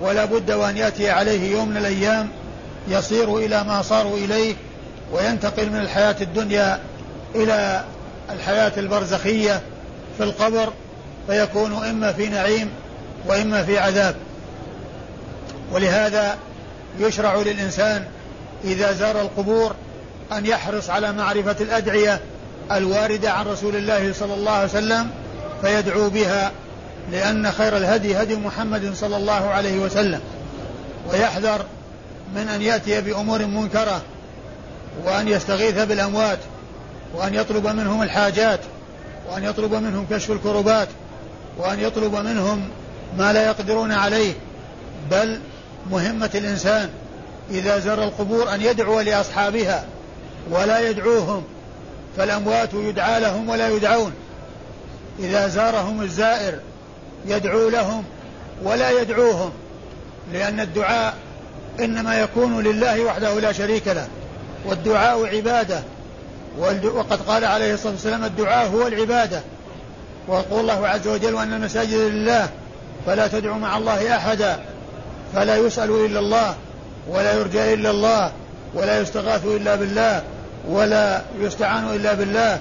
ولا 0.00 0.24
بد 0.24 0.50
وأن 0.50 0.76
يأتي 0.76 1.10
عليه 1.10 1.52
يوم 1.52 1.68
من 1.68 1.76
الأيام 1.76 2.28
يصير 2.88 3.38
إلى 3.38 3.64
ما 3.64 3.82
صاروا 3.82 4.16
إليه 4.16 4.54
وينتقل 5.12 5.70
من 5.70 5.80
الحياة 5.80 6.16
الدنيا 6.20 6.80
إلى 7.34 7.84
الحياة 8.30 8.72
البرزخية 8.76 9.60
في 10.18 10.24
القبر 10.24 10.72
فيكون 11.26 11.84
إما 11.84 12.12
في 12.12 12.28
نعيم 12.28 12.70
وإما 13.26 13.64
في 13.64 13.78
عذاب. 13.78 14.14
ولهذا 15.72 16.36
يشرع 16.98 17.34
للإنسان 17.34 18.04
إذا 18.64 18.92
زار 18.92 19.20
القبور 19.20 19.74
أن 20.32 20.46
يحرص 20.46 20.90
على 20.90 21.12
معرفة 21.12 21.56
الأدعية 21.60 22.20
الواردة 22.72 23.30
عن 23.30 23.46
رسول 23.46 23.76
الله 23.76 24.12
صلى 24.12 24.34
الله 24.34 24.52
عليه 24.52 24.68
وسلم 24.68 25.10
فيدعو 25.62 26.10
بها 26.10 26.52
لأن 27.12 27.52
خير 27.52 27.76
الهدي 27.76 28.22
هدي 28.22 28.36
محمد 28.36 28.94
صلى 28.94 29.16
الله 29.16 29.48
عليه 29.50 29.78
وسلم 29.78 30.20
ويحذر 31.10 31.64
من 32.34 32.48
أن 32.48 32.62
يأتي 32.62 33.00
بأمور 33.00 33.46
منكرة 33.46 34.02
وأن 35.04 35.28
يستغيث 35.28 35.78
بالأموات 35.78 36.38
وأن 37.14 37.34
يطلب 37.34 37.66
منهم 37.66 38.02
الحاجات 38.02 38.60
وأن 39.30 39.44
يطلب 39.44 39.74
منهم 39.74 40.06
كشف 40.10 40.30
الكربات 40.30 40.88
وأن 41.58 41.80
يطلب 41.80 42.14
منهم 42.14 42.68
ما 43.18 43.32
لا 43.32 43.46
يقدرون 43.46 43.92
عليه. 43.92 44.32
بل 45.10 45.40
مهمة 45.90 46.30
الإنسان 46.34 46.88
إذا 47.50 47.78
زر 47.78 48.04
القبور 48.04 48.54
أن 48.54 48.62
يدعو 48.62 49.00
لأصحابها 49.00 49.84
ولا 50.50 50.90
يدعوهم 50.90 51.44
فالأموات 52.16 52.74
يدعى 52.74 53.20
لهم 53.20 53.48
ولا 53.48 53.68
يدعون. 53.68 54.12
إذا 55.18 55.48
زارهم 55.48 56.02
الزائر 56.02 56.58
يدعو 57.26 57.68
لهم 57.68 58.04
ولا 58.62 58.90
يدعوهم 58.90 59.50
لأن 60.32 60.60
الدعاء 60.60 61.14
إنما 61.80 62.20
يكون 62.20 62.62
لله 62.62 63.04
وحده 63.04 63.40
لا 63.40 63.52
شريك 63.52 63.88
له 63.88 64.08
والدعاء 64.66 65.26
عبادة 65.36 65.82
وقد 66.84 67.22
قال 67.22 67.44
عليه 67.44 67.74
الصلاة 67.74 67.92
والسلام 67.92 68.24
الدعاء 68.24 68.68
هو 68.68 68.86
العبادة. 68.86 69.40
ويقول 70.28 70.60
الله 70.60 70.88
عز 70.88 71.08
وجل 71.08 71.34
وأن 71.34 71.52
المساجد 71.52 71.94
لله 71.94 72.48
فلا 73.06 73.28
تدعوا 73.28 73.56
مع 73.56 73.76
الله 73.76 74.16
أحدا 74.16 74.60
فلا 75.34 75.56
يسأل 75.56 75.90
إلا 75.90 76.18
الله 76.18 76.54
ولا 77.08 77.32
يرجى 77.32 77.74
إلا 77.74 77.90
الله 77.90 78.32
ولا 78.74 79.00
يستغاث 79.00 79.46
إلا 79.46 79.74
بالله 79.74 80.22
ولا 80.68 81.22
يستعان 81.40 81.84
إلا 81.94 82.14
بالله. 82.14 82.60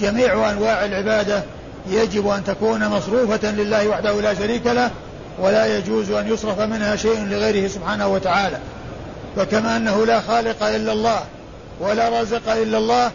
جميع 0.00 0.50
أنواع 0.50 0.84
العبادة 0.84 1.42
يجب 1.90 2.28
أن 2.28 2.44
تكون 2.44 2.88
مصروفة 2.88 3.50
لله 3.50 3.88
وحده 3.88 4.20
لا 4.20 4.34
شريك 4.34 4.66
له 4.66 4.90
ولا 5.38 5.78
يجوز 5.78 6.10
أن 6.10 6.28
يصرف 6.32 6.60
منها 6.60 6.96
شيء 6.96 7.24
لغيره 7.24 7.68
سبحانه 7.68 8.08
وتعالى. 8.08 8.58
فكما 9.36 9.76
أنه 9.76 10.06
لا 10.06 10.20
خالق 10.20 10.62
إلا 10.62 10.92
الله 10.92 11.20
ولا 11.80 12.08
رازق 12.08 12.52
إلا 12.52 12.78
الله 12.78 13.10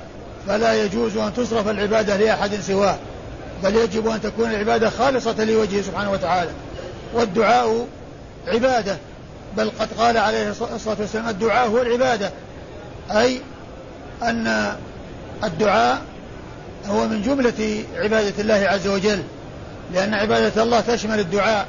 فلا 0.48 0.84
يجوز 0.84 1.18
أن 1.18 1.34
تصرف 1.34 1.68
العبادة 1.68 2.18
لأحد 2.18 2.56
سواه. 2.56 2.98
بل 3.64 3.76
يجب 3.76 4.08
أن 4.08 4.22
تكون 4.22 4.50
العبادة 4.50 4.90
خالصة 4.90 5.44
لوجهه 5.44 5.82
سبحانه 5.82 6.12
وتعالى. 6.12 6.52
والدعاء 7.14 7.88
عبادة. 8.48 8.98
بل 9.58 9.72
قد 9.80 9.88
قال 9.98 10.18
عليه 10.18 10.50
الصلاة 10.50 10.98
والسلام 11.00 11.30
الدعاء 11.30 11.70
هو 11.70 11.82
العبادة. 11.82 12.32
أي 13.12 13.42
أن 14.24 14.74
الدعاء 15.44 16.02
هو 16.88 17.08
من 17.08 17.22
جملة 17.22 17.84
عبادة 17.96 18.34
الله 18.42 18.68
عز 18.70 18.88
وجل 18.88 19.24
لأن 19.94 20.14
عبادة 20.14 20.64
الله 20.64 20.82
تشمل 20.82 21.20
الدعاء 21.20 21.68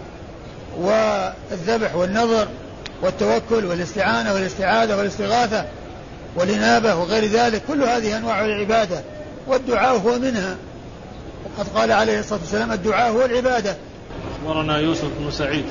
والذبح 0.79 1.95
والنظر 1.95 2.49
والتوكل 3.03 3.65
والاستعانة 3.65 4.35
والاستعاذة 4.35 4.97
والاستغاثة 4.97 5.65
والإنابة 6.37 6.95
وغير 6.95 7.25
ذلك. 7.25 7.63
كل 7.69 7.83
هذه 7.83 8.17
أنواع 8.17 8.45
العبادة 8.45 9.03
والدعاء 9.47 9.99
هو 9.99 10.19
منها. 10.19 10.57
وقد 11.45 11.69
قال 11.69 11.93
عليه 11.93 12.21
الصلاة 12.21 12.41
والسلام 12.41 12.73
الدعاء 12.73 13.13
هو 13.13 13.25
العبادة. 13.25 13.77
أخبرنا 14.35 14.79
يوسف 14.79 15.09
بن 15.19 15.31
سعيد. 15.31 15.65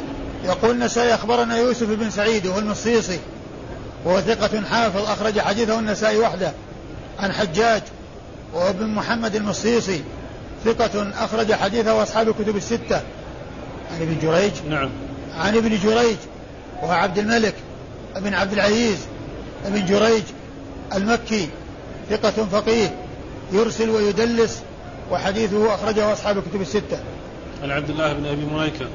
يقول 0.46 0.72
النسائي 0.72 1.14
أخبرنا 1.14 1.58
يوسف 1.58 1.90
بن 1.90 2.10
سعيد 2.10 2.48
وهو 2.48 2.60
المصيصي 2.60 3.20
وهو 4.06 4.22
ثقة 4.22 4.62
حافظ 4.62 5.10
أخرج 5.10 5.40
حديثه 5.40 5.80
النسائي 5.80 6.18
وحده 6.18 6.52
عن 7.20 7.32
حجاج 7.32 7.82
وهو 8.54 8.70
ابن 8.70 8.88
محمد 8.88 9.36
المصيصي 9.36 10.02
ثقة 10.66 11.12
أخرج 11.26 11.54
حديثه 11.54 12.04
أصحاب 12.04 12.30
الكتب 12.30 12.56
الستة. 12.56 13.02
عن 13.92 14.02
ابن 14.02 14.18
جريج. 14.22 14.52
نعم. 14.70 14.90
عن 15.36 15.58
ابن 15.58 15.78
جريج 15.78 16.18
وهو 16.82 16.92
عبد 16.92 17.18
الملك 17.18 17.56
بن 18.16 18.34
عبد 18.34 18.54
العزيز 18.54 18.98
بن 19.66 19.86
جريج 19.86 20.24
المكي 20.96 21.50
ثقة 22.10 22.46
فقيه 22.52 22.96
يرسل 23.52 23.90
ويدلس 23.90 24.62
وحديثه 25.12 25.76
أخرجه 25.76 26.14
أصحاب 26.14 26.38
الكتب 26.38 26.62
الستة. 26.62 27.00
عن 27.64 27.72
عبد 27.72 27.90
الله 27.90 28.14
بن 28.14 28.26
أبي 28.26 28.46
مليكة. 28.46 28.86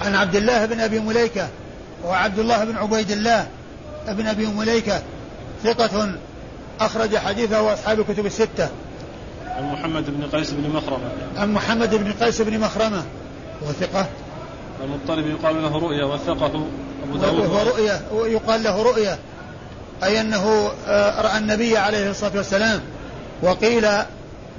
عن 0.00 0.14
عبد 0.14 0.36
الله 0.36 0.66
بن 0.66 0.80
أبي 0.80 0.98
مليكة 1.00 1.48
وعبد 2.04 2.38
الله 2.38 2.64
بن 2.64 2.76
عبيد 2.76 3.10
الله 3.10 3.46
بن 4.08 4.26
أبي 4.26 4.46
مليكة 4.46 5.02
ثقة 5.64 6.14
أخرج 6.80 7.16
حديثه 7.16 7.74
أصحاب 7.74 8.00
الكتب 8.00 8.26
الستة. 8.26 8.68
عن 9.56 9.72
محمد 9.72 10.04
بن 10.08 10.38
قيس 10.38 10.50
بن 10.50 10.70
مخرمة. 10.70 11.10
عن 11.36 11.52
محمد 11.52 11.94
بن 11.94 12.12
قيس 12.12 12.42
بن 12.42 12.58
مخرمة. 12.58 13.04
وثقة 13.62 14.06
المطلب 14.84 15.26
يقال 15.26 15.62
له 15.62 15.78
رؤيا 15.78 16.04
وثقه 16.04 16.66
أبو 17.04 17.16
داود. 17.16 17.38
وهو 17.38 17.62
رؤية 17.62 18.02
ويقال 18.12 18.62
له 18.62 18.82
رؤية 18.82 19.18
أي 20.04 20.20
أنه 20.20 20.70
آه، 20.86 21.22
رأى 21.22 21.38
النبي 21.38 21.76
عليه 21.76 22.10
الصلاة 22.10 22.36
والسلام 22.36 22.80
وقيل 23.42 23.88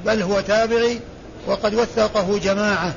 بل 0.06 0.22
هو 0.22 0.40
تابعي 0.40 1.00
وقد 1.48 1.76
وثقه 1.76 2.38
جماعة 2.38 2.94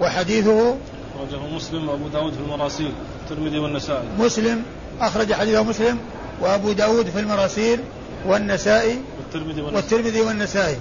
وحديثه 0.00 0.76
أخرجه 1.14 1.54
مسلم 1.54 1.88
وأبو 1.88 2.08
داود 2.08 2.32
في 2.32 2.40
المراسيل 2.40 2.92
الترمذي 3.22 3.58
والنسائي. 3.58 4.08
مسلم 4.18 4.62
أخرج 5.00 5.32
حديثه 5.32 5.62
مسلم 5.62 5.98
وأبو 6.40 6.72
داود 6.72 7.10
في 7.10 7.20
المراسيل 7.20 7.80
والنسائي 8.26 8.98
والترمذي 9.18 9.62
والنسائي. 9.62 9.76
والترمذي 9.76 10.20
والنسائي. 10.20 10.76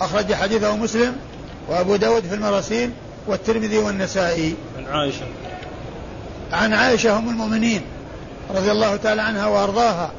أخرج 0.00 0.34
حديثه 0.34 0.76
مسلم 0.76 1.16
وأبو 1.68 1.96
داود 1.96 2.24
في 2.24 2.34
المراسيل 2.34 2.90
والترمذي 3.26 3.78
والنسائي. 3.78 4.54
عن 4.78 4.86
عائشة. 4.86 5.26
عن 6.52 6.72
عائشة 6.72 7.18
أم 7.18 7.28
المؤمنين 7.28 7.82
رضي 8.54 8.70
الله 8.70 8.96
تعالى 8.96 9.22
عنها 9.22 9.46
وأرضاها 9.46 10.10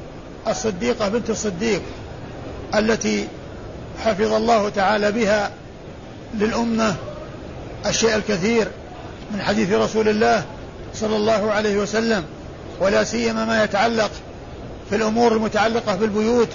الصديقة 0.48 1.10
بنت 1.10 1.30
الصديق 1.30 1.82
التي 2.76 3.28
حفظ 4.06 4.34
الله 4.34 4.70
تعالى 4.70 5.12
بها 5.12 5.52
للأمة 6.34 6.96
الشيء 7.86 8.16
الكثير 8.16 8.68
من 9.34 9.42
حديث 9.42 9.74
رسول 9.74 10.10
الله 10.10 10.44
صلى 10.94 11.16
الله 11.16 11.52
عليه 11.52 11.78
وسلم 11.78 12.24
ولا 12.80 13.04
سيما 13.04 13.46
ما 13.46 13.64
يتعلق 13.64 14.12
في 14.90 14.96
الأمور 14.96 15.34
المتعلقة 15.34 15.96
بالبيوت 15.96 16.50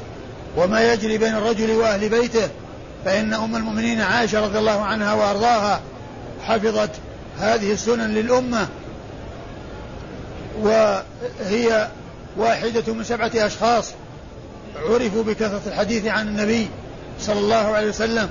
وما 0.57 0.93
يجري 0.93 1.19
بين 1.19 1.35
الرجل 1.35 1.71
وأهل 1.71 2.09
بيته 2.09 2.49
فإن 3.07 3.35
أم 3.35 3.57
المؤمنين 3.57 4.01
عائشة 4.01 4.40
رضي 4.40 4.59
الله 4.59 4.83
عنها 4.83 5.14
وأرضاها 5.14 5.81
حفظت 6.42 6.90
هذه 7.38 7.73
السنن 7.73 8.14
للأمة 8.14 8.69
وهي 10.61 11.88
واحدة 12.37 12.95
من 12.95 13.05
سبعة 13.05 13.31
أشخاص 13.35 13.92
عرفوا 14.77 15.23
بكثرة 15.23 15.61
الحديث 15.66 16.07
عن 16.07 16.29
النبي 16.29 16.69
صلى 17.21 17.38
الله 17.38 17.75
عليه 17.75 17.88
وسلم 17.88 18.29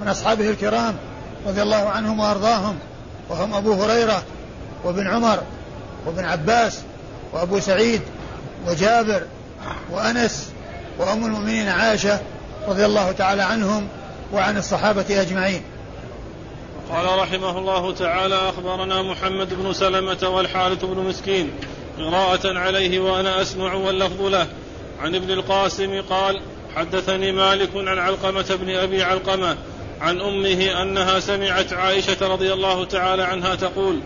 من 0.00 0.08
أصحابه 0.08 0.50
الكرام 0.50 0.94
رضي 1.46 1.62
الله 1.62 1.88
عنهم 1.88 2.20
وأرضاهم 2.20 2.78
وهم 3.28 3.54
أبو 3.54 3.72
هريرة 3.72 4.22
وابن 4.84 5.06
عمر 5.06 5.42
وابن 6.06 6.24
عباس 6.24 6.80
وأبو 7.32 7.60
سعيد 7.60 8.00
وجابر 8.66 9.22
وأنس 9.90 10.50
وأم 10.98 11.26
المؤمنين 11.26 11.68
عائشة 11.68 12.20
رضي 12.68 12.84
الله 12.86 13.12
تعالى 13.12 13.42
عنهم 13.42 13.88
وعن 14.34 14.56
الصحابة 14.56 15.20
أجمعين. 15.22 15.62
قال 16.90 17.18
رحمه 17.18 17.58
الله 17.58 17.92
تعالى 17.92 18.34
أخبرنا 18.34 19.02
محمد 19.02 19.54
بن 19.54 19.72
سلمة 19.72 20.28
والحارث 20.28 20.84
بن 20.84 20.98
مسكين 20.98 21.50
قراءة 21.98 22.58
عليه 22.58 23.00
وأنا 23.00 23.42
أسمع 23.42 23.74
واللفظ 23.74 24.22
له. 24.22 24.46
عن 25.00 25.14
ابن 25.14 25.30
القاسم 25.30 26.02
قال 26.10 26.40
حدثني 26.76 27.32
مالك 27.32 27.70
عن 27.74 27.98
علقمة 27.98 28.58
بن 28.60 28.70
أبي 28.70 29.02
علقمة 29.02 29.56
عن 30.00 30.20
أمه 30.20 30.82
أنها 30.82 31.20
سمعت 31.20 31.72
عائشة 31.72 32.28
رضي 32.28 32.52
الله 32.52 32.84
تعالى 32.84 33.22
عنها 33.22 33.54
تقول 33.54 34.00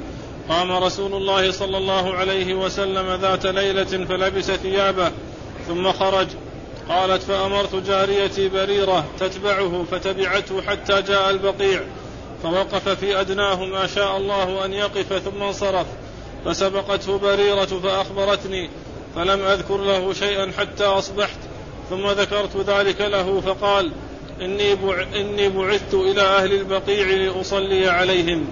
قام 0.49 0.73
رسول 0.73 1.15
الله 1.15 1.51
صلى 1.51 1.77
الله 1.77 2.15
عليه 2.15 2.55
وسلم 2.55 3.21
ذات 3.21 3.47
ليلة 3.47 4.05
فلبس 4.05 4.51
ثيابه 4.51 5.11
ثم 5.69 5.93
خرج 5.93 6.27
قالت 6.89 7.23
فأمرت 7.23 7.75
جاريتي 7.75 8.49
بريرة 8.49 9.05
تتبعه 9.21 9.85
فتبعته 9.91 10.63
حتى 10.63 11.03
جاء 11.03 11.31
البقيع 11.31 11.81
فوقف 12.43 12.89
في 12.89 13.21
أدناه 13.21 13.65
ما 13.65 13.87
شاء 13.87 14.17
الله 14.17 14.65
أن 14.65 14.73
يقف 14.73 15.23
ثم 15.25 15.43
انصرف 15.43 15.87
فسبقته 16.45 17.19
بريرة 17.19 17.67
فأخبرتني 17.67 18.71
فلم 19.15 19.41
أذكر 19.43 19.77
له 19.77 20.13
شيئا 20.13 20.53
حتى 20.59 20.85
أصبحت 20.85 21.39
ثم 21.91 22.07
ذكرت 22.07 22.57
ذلك 22.57 23.01
له 23.01 23.41
فقال 23.41 23.93
إني, 24.41 24.75
بع... 24.75 25.03
إني 25.17 25.49
بعثت 25.49 25.95
إلى 25.95 26.23
أهل 26.23 26.53
البقيع 26.53 27.07
لأصلي 27.07 27.89
عليهم. 27.89 28.45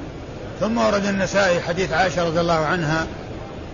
ثم 0.61 0.79
ورد 0.79 1.07
النسائي 1.07 1.61
حديث 1.61 1.93
عائشة 1.93 2.27
رضي 2.27 2.41
الله 2.41 2.55
عنها 2.55 3.07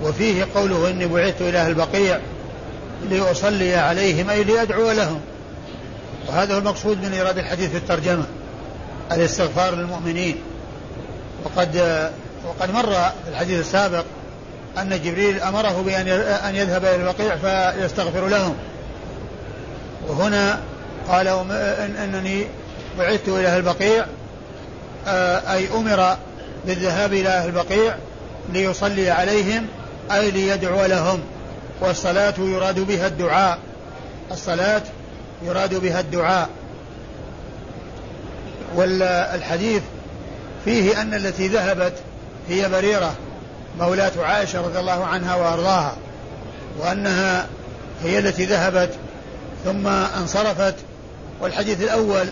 وفيه 0.02 0.48
قوله 0.54 0.90
إني 0.90 1.06
بعثت 1.06 1.42
إلى 1.42 1.58
أهل 1.58 1.70
البقيع 1.70 2.20
لأصلي 3.10 3.76
عليهم 3.76 4.30
أي 4.30 4.44
لأدعو 4.44 4.90
لهم. 4.90 5.20
وهذا 6.28 6.54
هو 6.54 6.58
المقصود 6.58 7.02
من 7.02 7.12
إيراد 7.12 7.38
الحديث 7.38 7.70
في 7.70 7.76
الترجمة 7.76 8.24
الاستغفار 9.12 9.74
للمؤمنين. 9.74 10.36
وقد 11.44 11.76
وقد 12.46 12.70
مر 12.70 12.92
في 12.92 13.30
الحديث 13.30 13.60
السابق 13.60 14.04
أن 14.78 15.00
جبريل 15.04 15.40
أمره 15.40 15.82
بأن 15.86 16.08
أن 16.08 16.56
يذهب 16.56 16.84
إلى 16.84 16.94
البقيع 16.94 17.36
فيستغفر 17.36 18.28
لهم. 18.28 18.54
وهنا 20.08 20.60
قال 21.08 21.28
أنني 22.04 22.46
بعثت 22.98 23.28
إلى 23.28 23.56
البقيع 23.56 24.06
آه، 25.06 25.54
أي 25.54 25.68
أمر 25.74 26.16
بالذهاب 26.66 27.12
إلى 27.12 27.28
أهل 27.28 27.48
البقيع 27.48 27.94
ليصلي 28.52 29.10
عليهم 29.10 29.66
أي 30.12 30.30
ليدعو 30.30 30.86
لهم. 30.86 31.20
والصلاة 31.82 32.34
يراد 32.38 32.80
بها 32.80 33.06
الدعاء. 33.06 33.58
الصلاة 34.30 34.82
يراد 35.42 35.74
بها 35.74 36.00
الدعاء. 36.00 36.48
والحديث 38.74 39.82
فيه 40.64 41.02
أن 41.02 41.14
التي 41.14 41.48
ذهبت 41.48 41.92
هي 42.48 42.68
بريرة 42.68 43.14
مولاة 43.78 44.12
عائشة 44.18 44.60
رضي 44.60 44.78
الله 44.78 45.04
عنها 45.04 45.34
وأرضاها 45.34 45.96
وأنها 46.78 47.46
هي 48.04 48.18
التي 48.18 48.44
ذهبت 48.44 48.90
ثم 49.64 49.86
انصرفت. 49.86 50.74
والحديث 51.40 51.82
الأول 51.82 52.26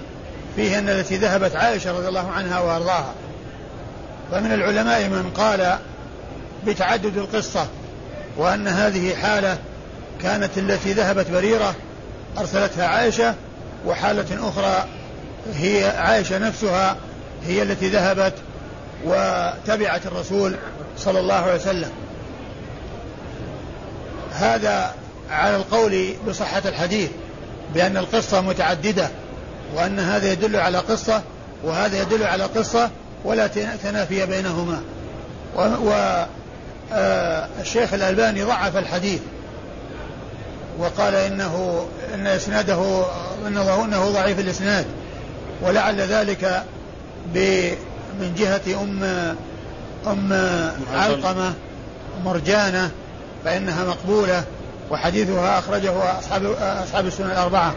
فيه 0.57 0.79
أن 0.79 0.89
التي 0.89 1.17
ذهبت 1.17 1.57
عائشة 1.57 1.93
رضي 1.93 2.09
الله 2.09 2.31
عنها 2.31 2.61
وأرضاها. 2.61 3.15
فمن 4.33 4.53
العلماء 4.53 5.09
من 5.09 5.31
قال 5.37 5.79
بتعدد 6.67 7.17
القصة 7.17 7.67
وأن 8.37 8.69
هذه 8.69 9.15
حالة 9.15 9.59
كانت 10.23 10.59
التي 10.59 10.93
ذهبت 10.93 11.31
بريرة 11.31 11.75
أرسلتها 12.39 12.87
عائشة 12.87 13.35
وحالة 13.87 14.49
أخرى 14.49 14.85
هي 15.55 15.89
عائشة 15.89 16.39
نفسها 16.39 16.97
هي 17.47 17.63
التي 17.63 17.89
ذهبت 17.89 18.35
وتبعت 19.05 20.07
الرسول 20.07 20.57
صلى 20.99 21.21
الله 21.21 21.35
عليه 21.35 21.55
وسلم. 21.55 21.91
هذا 24.33 24.95
على 25.31 25.57
القول 25.57 26.15
بصحة 26.29 26.63
الحديث 26.65 27.11
بأن 27.75 27.97
القصة 27.97 28.41
متعددة 28.41 29.09
وأن 29.75 29.99
هذا 29.99 30.33
يدل 30.33 30.57
على 30.57 30.79
قصة 30.79 31.23
وهذا 31.65 32.03
يدل 32.03 32.25
على 32.25 32.45
قصة 32.45 32.91
ولا 33.25 33.47
تنافي 33.83 34.27
بينهما. 34.27 34.83
والشيخ 35.57 36.27
آه، 36.93 37.49
الألباني 37.95 38.43
ضعف 38.43 38.77
الحديث 38.77 39.21
وقال 40.79 41.15
إنه 41.15 41.87
إن 42.15 42.27
إسناده 42.27 43.05
إنه 43.47 43.85
إنه 43.85 44.11
ضعيف 44.11 44.39
الإسناد 44.39 44.87
ولعل 45.63 46.01
ذلك 46.01 46.63
من 48.21 48.35
جهة 48.39 48.83
أم 48.83 49.05
أم 50.07 50.33
علقمة 50.93 51.53
مرجانة 52.25 52.91
فإنها 53.45 53.85
مقبولة 53.85 54.45
وحديثها 54.91 55.59
أخرجه 55.59 56.19
أصحاب 56.19 56.57
أصحاب 56.61 57.07
السنن 57.07 57.31
الأربعة. 57.31 57.75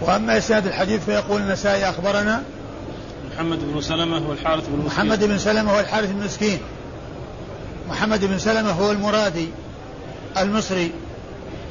وأما 0.00 0.38
إسناد 0.38 0.66
الحديث 0.66 1.04
فيقول 1.04 1.40
النسائي 1.40 1.90
أخبرنا 1.90 2.42
محمد 3.34 3.58
بن 3.72 3.80
سلمة 3.80 4.28
والحارث 4.28 4.68
بن 4.68 4.78
مسكين 4.78 4.86
محمد 4.86 5.24
بن 5.24 5.38
سلمة 5.38 5.76
والحارث 5.76 6.10
بن 6.10 6.24
مسكين 6.24 6.58
محمد 7.88 8.24
بن 8.24 8.38
سلمة 8.38 8.70
هو 8.70 8.90
المرادي 8.90 9.48
المصري 10.36 10.92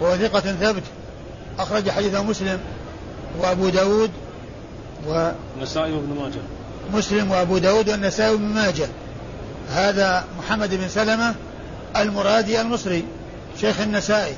وهو 0.02 0.17
ثقة 0.17 0.39
ثبت 0.39 0.84
أخرج 1.60 1.89
حديثه 1.89 2.23
مسلم 2.23 2.60
وأبو 3.39 3.69
داود 3.69 4.12
و 5.08 5.32
النسائي 5.58 5.93
وابن 5.93 6.21
ماجه. 6.21 6.41
مسلم 6.93 7.32
وأبو 7.32 7.58
داود 7.58 7.89
والنسائي 7.89 8.32
وابن 8.32 8.43
ماجه. 8.43 8.88
هذا 9.69 10.26
محمد 10.39 10.76
بن 10.76 10.89
سلمة 10.89 11.36
المرادي 11.95 12.62
المصري 12.62 13.06
شيخ 13.62 13.80
النسائي 13.80 14.36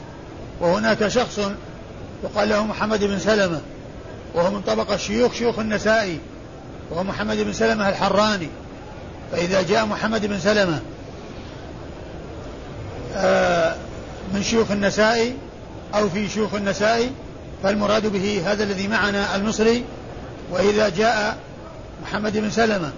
وهناك 0.59 1.07
شخص 1.07 1.39
يقال 2.23 2.49
له 2.49 2.65
محمد 2.65 3.03
بن 3.03 3.19
سلمة 3.19 3.61
وهو 4.35 4.51
من 4.51 4.61
طبقة 4.61 4.97
شيوخ 4.97 5.33
شيوخ 5.33 5.59
النسائي 5.59 6.19
وهو 6.91 7.03
محمد 7.03 7.37
بن 7.37 7.53
سلمة 7.53 7.89
الحراني. 7.89 8.49
فإذا 9.31 9.61
جاء 9.61 9.85
محمد 9.85 10.25
بن 10.25 10.39
سلمة 10.39 10.79
من 14.33 14.43
شيوخ 14.43 14.71
النسائي 14.71 15.35
أو 15.95 16.09
في 16.09 16.29
شيوخ 16.29 16.53
النسائي 16.53 17.11
فالمراد 17.63 18.07
به 18.07 18.41
هذا 18.45 18.63
الذي 18.63 18.87
معنا 18.87 19.35
المصري. 19.35 19.83
وإذا 20.51 20.89
جاء 20.89 21.37
محمد 22.03 22.37
بن 22.37 22.49
سلمة 22.49 22.91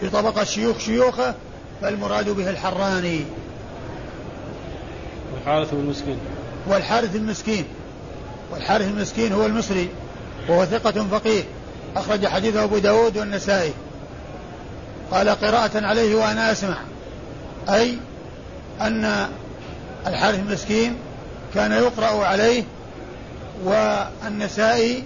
في 0.00 0.10
طبقة 0.10 0.44
شيوخ 0.44 0.78
شيوخه 0.78 1.34
فالمراد 1.82 2.30
به 2.30 2.50
الحراني. 2.50 3.20
والحارث 5.34 5.72
المسكين. 5.72 6.18
والحارث 6.68 7.16
المسكين. 7.16 7.64
والحارث 8.52 8.86
المسكين 8.86 9.32
هو 9.32 9.46
المصري 9.46 9.88
وهو 10.48 10.64
ثقة 10.64 11.06
فقيه. 11.10 11.42
أخرج 11.96 12.26
حديثه 12.26 12.64
أبو 12.64 12.78
داود 12.78 13.18
والنسائي. 13.18 13.72
قال 15.10 15.28
قراءة 15.28 15.86
عليه 15.86 16.14
وأنا 16.14 16.52
أسمع. 16.52 16.76
أي 17.68 17.98
أن 18.80 19.28
الحارث 20.06 20.38
المسكين 20.38 20.96
كان 21.54 21.72
يقرأ 21.72 22.26
عليه 22.26 22.64
والنسائي 23.64 25.04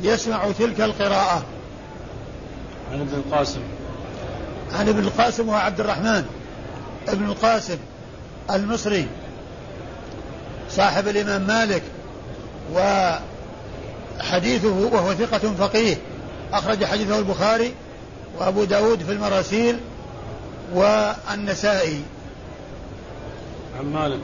يسمع 0.00 0.52
تلك 0.58 0.80
القراءة. 0.80 1.42
عن 2.92 3.00
ابن 3.00 3.14
القاسم. 3.14 3.60
عن 4.72 4.88
ابن 4.88 4.98
القاسم 4.98 5.48
وهو 5.48 5.56
عبد 5.56 5.80
الرحمن 5.80 6.24
ابن 7.08 7.24
القاسم 7.24 7.78
المصري 8.50 9.06
صاحب 10.70 11.08
الإمام 11.08 11.46
مالك 11.46 11.82
وحديثه 14.20 14.68
وهو 14.92 15.14
ثقة 15.14 15.54
فقيه 15.58 15.96
أخرج 16.52 16.84
حديثه 16.84 17.18
البخاري 17.18 17.74
وأبو 18.38 18.64
داود 18.64 19.02
في 19.02 19.12
المراسيل 19.12 19.78
والنسائي. 20.74 22.02
عن 23.78 23.92
مالك. 23.92 24.20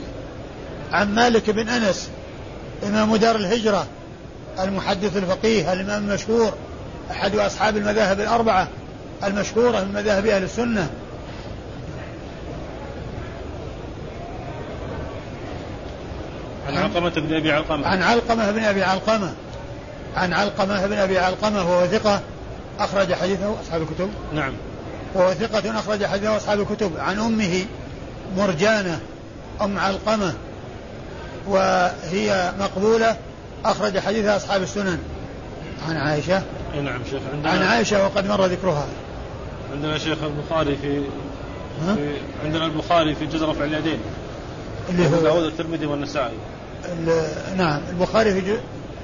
عن 0.93 1.15
مالك 1.15 1.51
بن 1.51 1.69
أنس 1.69 2.11
إمام 2.87 3.17
دار 3.17 3.37
الهجرة 3.37 3.87
المحدث 4.59 5.17
الفقيه 5.17 5.73
الإمام 5.73 6.09
المشهور 6.09 6.53
أحد 7.11 7.37
أصحاب 7.37 7.77
المذاهب 7.77 8.21
الأربعة 8.21 8.69
المشهورة 9.25 9.85
من 9.85 9.93
مذاهب 9.95 10.27
أهل 10.27 10.43
السنة. 10.43 10.91
عن 16.69 16.77
علقمة 16.77 17.11
بن 17.11 17.35
أبي 17.35 17.53
علقمة. 17.53 17.87
عن 17.87 18.03
علقمة 18.03 18.51
بن 18.51 18.65
أبي 18.65 18.83
علقمة. 18.83 19.33
عن 20.17 20.33
علقمة 20.33 20.87
بن 20.87 20.93
أبي 20.99 21.19
علقمة 21.19 21.71
وهو 21.71 21.87
ثقة 21.87 22.21
أخرج 22.79 23.15
حديثه 23.15 23.61
أصحاب 23.61 23.83
الكتب. 23.83 24.11
نعم. 24.35 24.53
وهو 25.15 25.35
ثقة 25.35 25.79
أخرج 25.79 26.05
حديثه 26.05 26.37
أصحاب 26.37 26.61
الكتب. 26.61 26.93
عن 26.99 27.19
أمه 27.19 27.65
مرجانة 28.37 29.01
أم 29.63 29.79
علقمة 29.79 30.35
وهي 31.47 32.53
مقبولة 32.61 33.17
أخرج 33.65 33.99
حديثها 33.99 34.37
أصحاب 34.37 34.63
السنن. 34.63 34.99
عن 35.89 35.97
عائشة. 35.97 36.43
نعم 36.75 37.01
شيخ 37.11 37.21
عندنا 37.33 37.51
عن 37.51 37.63
عائشة 37.63 38.05
وقد 38.05 38.27
مر 38.27 38.47
ذكرها. 38.47 38.87
عندنا 39.73 39.99
شيخ 39.99 40.19
البخاري 40.23 40.77
في, 40.77 41.01
في 41.95 42.17
عندنا 42.45 42.67
البخاري 42.67 43.15
في 43.15 43.27
جزء 43.27 43.47
رفع 43.47 43.65
اليدين. 43.65 43.99
اللي 44.91 45.07
هو 45.07 45.21
داود 45.21 45.45
الترمذي 45.45 45.87
والنسائي. 45.87 46.37
نعم 47.57 47.81
البخاري 47.91 48.41
في 48.41 48.59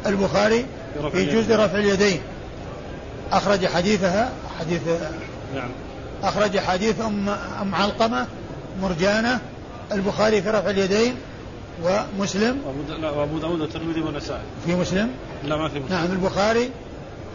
البخاري 0.06 0.66
في 1.12 1.24
جزء 1.24 1.56
رفع 1.56 1.78
اليدين. 1.78 2.20
أخرج 3.32 3.66
حديثها 3.66 4.32
حديث 4.60 4.82
نعم. 5.54 5.70
أخرج 6.22 6.58
حديث 6.58 7.00
أم 7.00 7.28
أم 7.60 7.74
علقمة 7.74 8.26
مرجانة 8.82 9.40
البخاري 9.92 10.42
في 10.42 10.50
رفع 10.50 10.70
اليدين 10.70 11.16
ومسلم. 11.82 12.58
وأبو 13.02 13.38
داود 13.38 13.60
والترمذي 13.60 14.00
والنسائي. 14.00 14.42
في 14.66 14.74
مسلم؟ 14.74 15.10
لا 15.44 15.56
ما 15.56 15.68
في 15.68 15.78
مسلم. 15.78 15.96
نعم 15.96 16.12
البخاري 16.12 16.70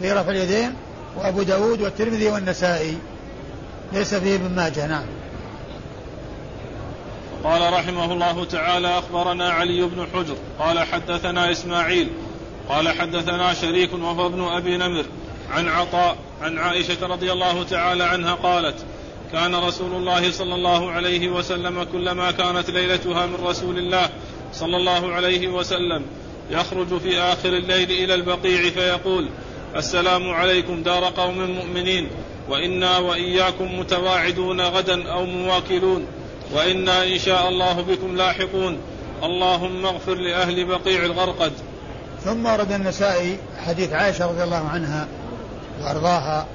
في 0.00 0.12
رفع 0.12 0.30
اليدين 0.30 0.74
وأبو 1.16 1.42
داود 1.42 1.80
والترمذي 1.80 2.28
والنسائي. 2.28 2.96
ليس 3.92 4.14
فيه 4.14 4.34
ابن 4.34 4.54
ماجه 4.54 4.86
نعم. 4.86 5.04
قال 7.44 7.72
رحمه 7.72 8.12
الله 8.12 8.44
تعالى 8.44 8.98
أخبرنا 8.98 9.50
علي 9.50 9.82
بن 9.82 10.06
حجر 10.14 10.36
قال 10.58 10.80
حدثنا 10.80 11.50
إسماعيل 11.50 12.08
قال 12.68 12.88
حدثنا 12.88 13.54
شريك 13.54 13.92
وهو 13.92 14.26
ابن 14.26 14.44
أبي 14.44 14.76
نمر 14.76 15.04
عن 15.50 15.68
عطاء 15.68 16.16
عن 16.42 16.58
عائشة 16.58 17.06
رضي 17.06 17.32
الله 17.32 17.62
تعالى 17.62 18.04
عنها 18.04 18.34
قالت 18.34 18.84
كان 19.32 19.54
رسول 19.54 19.92
الله 19.92 20.32
صلى 20.32 20.54
الله 20.54 20.90
عليه 20.90 21.28
وسلم 21.28 21.82
كلما 21.92 22.30
كانت 22.30 22.70
ليلتها 22.70 23.26
من 23.26 23.34
رسول 23.44 23.78
الله 23.78 24.08
صلى 24.52 24.76
الله 24.76 25.12
عليه 25.12 25.48
وسلم 25.48 26.02
يخرج 26.50 26.98
في 26.98 27.18
آخر 27.18 27.48
الليل 27.48 27.90
إلى 27.90 28.14
البقيع 28.14 28.70
فيقول 28.70 29.28
السلام 29.76 30.30
عليكم 30.30 30.82
دار 30.82 31.04
قوم 31.04 31.50
مؤمنين 31.50 32.08
وإنا 32.48 32.98
وإياكم 32.98 33.78
متواعدون 33.78 34.60
غدا 34.60 35.12
أو 35.12 35.26
مواكلون 35.26 36.06
وإنا 36.54 37.04
إن 37.04 37.18
شاء 37.18 37.48
الله 37.48 37.80
بكم 37.80 38.16
لاحقون. 38.16 38.78
اللهم 39.22 39.86
اغفر 39.86 40.14
لأهل 40.14 40.64
بقيع 40.64 41.04
الغرقد. 41.04 41.52
ثم 42.24 42.46
ورد 42.46 42.72
النسائي 42.72 43.38
حديث 43.66 43.92
عائشة 43.92 44.26
رضي 44.26 44.42
الله 44.42 44.68
عنها 44.68 45.08
وأرضاها 45.80 46.46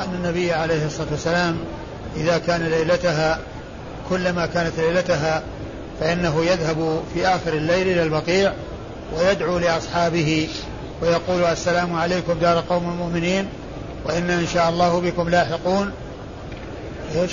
أن 0.00 0.14
النبي 0.14 0.52
عليه 0.52 0.86
الصلاة 0.86 1.08
والسلام 1.10 1.58
إذا 2.16 2.38
كان 2.38 2.62
ليلتها 2.62 3.38
كلما 4.10 4.46
كانت 4.46 4.78
ليلتها 4.78 5.42
فإنه 6.00 6.44
يذهب 6.44 7.02
في 7.14 7.26
آخر 7.26 7.52
الليل 7.52 7.88
إلى 7.88 8.02
البقيع 8.02 8.52
ويدعو 9.16 9.58
لأصحابه 9.58 10.48
ويقول 11.02 11.44
السلام 11.44 11.94
عليكم 11.94 12.32
دار 12.32 12.64
قوم 12.68 12.88
المؤمنين 12.88 13.48
وإنا 14.04 14.34
إن 14.34 14.46
شاء 14.46 14.68
الله 14.68 15.00
بكم 15.00 15.28
لاحقون. 15.28 15.92
إيش؟ 17.16 17.30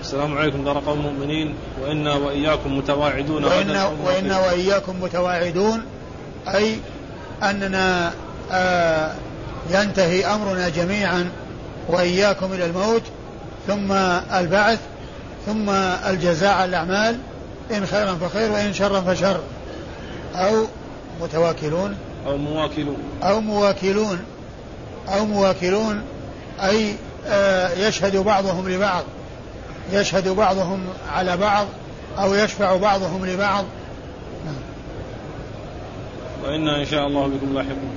السلام 0.00 0.38
عليكم 0.38 0.64
دار 0.64 0.82
قوم 0.86 0.98
المؤمنين 0.98 1.54
وإنا 1.82 2.14
وإياكم 2.14 2.78
متواعدون 2.78 3.44
وإنا, 3.44 3.92
وإنا 4.04 4.38
وإياكم 4.38 5.02
متواعدون 5.02 5.84
أي 6.48 6.76
أننا 7.42 8.12
آه 8.52 9.12
ينتهي 9.70 10.26
أمرنا 10.26 10.68
جميعا 10.68 11.30
وإياكم 11.88 12.52
إلى 12.52 12.66
الموت. 12.66 13.02
ثم 13.66 13.92
البعث 14.38 14.78
ثم 15.46 15.70
الجزاء 16.10 16.52
على 16.52 16.64
الأعمال 16.64 17.18
إن 17.70 17.86
خيرا 17.86 18.14
فخير 18.14 18.52
وإن 18.52 18.72
شرا 18.72 19.00
فشر. 19.00 19.40
أو 20.34 20.66
متواكلون. 21.20 21.96
أو 22.26 22.36
مواكلون. 22.36 22.96
أو 23.22 23.40
مواكلون. 23.40 24.18
أو 25.08 25.26
مواكلون 25.26 26.02
أي 26.62 26.94
آه، 27.26 27.68
يشهد 27.88 28.16
بعضهم 28.16 28.68
لبعض. 28.68 29.04
يشهد 29.92 30.28
بعضهم 30.28 30.80
على 31.12 31.36
بعض 31.36 31.66
أو 32.18 32.34
يشفع 32.34 32.76
بعضهم 32.76 33.26
لبعض. 33.26 33.64
وإنا 36.44 36.80
إن 36.80 36.86
شاء 36.86 37.06
الله 37.06 37.26
بكم 37.26 37.54
لاحقون. 37.54 37.92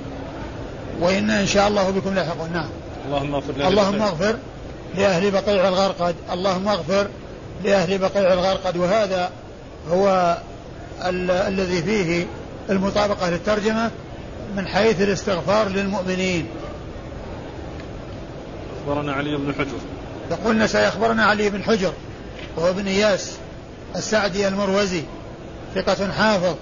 وإنا 1.00 1.40
إن 1.40 1.46
شاء 1.46 1.68
الله 1.68 1.90
بكم 1.90 2.14
لاحقون. 2.14 2.52
نعم. 2.52 2.68
اللهم 3.06 3.34
اغفر 3.34 3.68
اللهم 3.68 4.02
اغفر. 4.02 4.36
لأهل 4.96 5.30
بقيع 5.30 5.68
الغرقد. 5.68 6.14
اللهم 6.32 6.68
اغفر 6.68 7.08
لأهل 7.64 7.98
بقيع 7.98 8.32
الغرقد. 8.32 8.76
وهذا 8.76 9.30
هو 9.90 10.36
ال- 11.04 11.30
الذي 11.30 11.82
فيه 11.82 12.26
المطابقة 12.70 13.30
للترجمة 13.30 13.90
من 14.56 14.66
حيث 14.66 15.00
الاستغفار 15.00 15.68
للمؤمنين. 15.68 16.46
أخبرنا 18.80 19.12
علي 19.12 19.36
بن 19.36 19.54
حجر. 19.54 19.78
يقولنا 20.30 20.66
سيخبرنا 20.66 21.24
علي 21.24 21.50
بن 21.50 21.62
حجر 21.62 21.92
وهو 22.56 22.70
ابن 22.70 22.86
إياس 22.86 23.32
السعدي 23.96 24.48
المروزي 24.48 25.02
ثقة 25.74 26.12
حافظ 26.12 26.54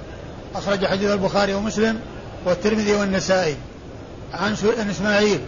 أخرج 0.55 0.87
حديث 0.87 1.11
البخاري 1.11 1.55
ومسلم 1.55 2.01
والترمذي 2.47 2.95
والنسائي. 2.95 3.57
عن 4.35 4.53
إسماعيل 4.91 5.41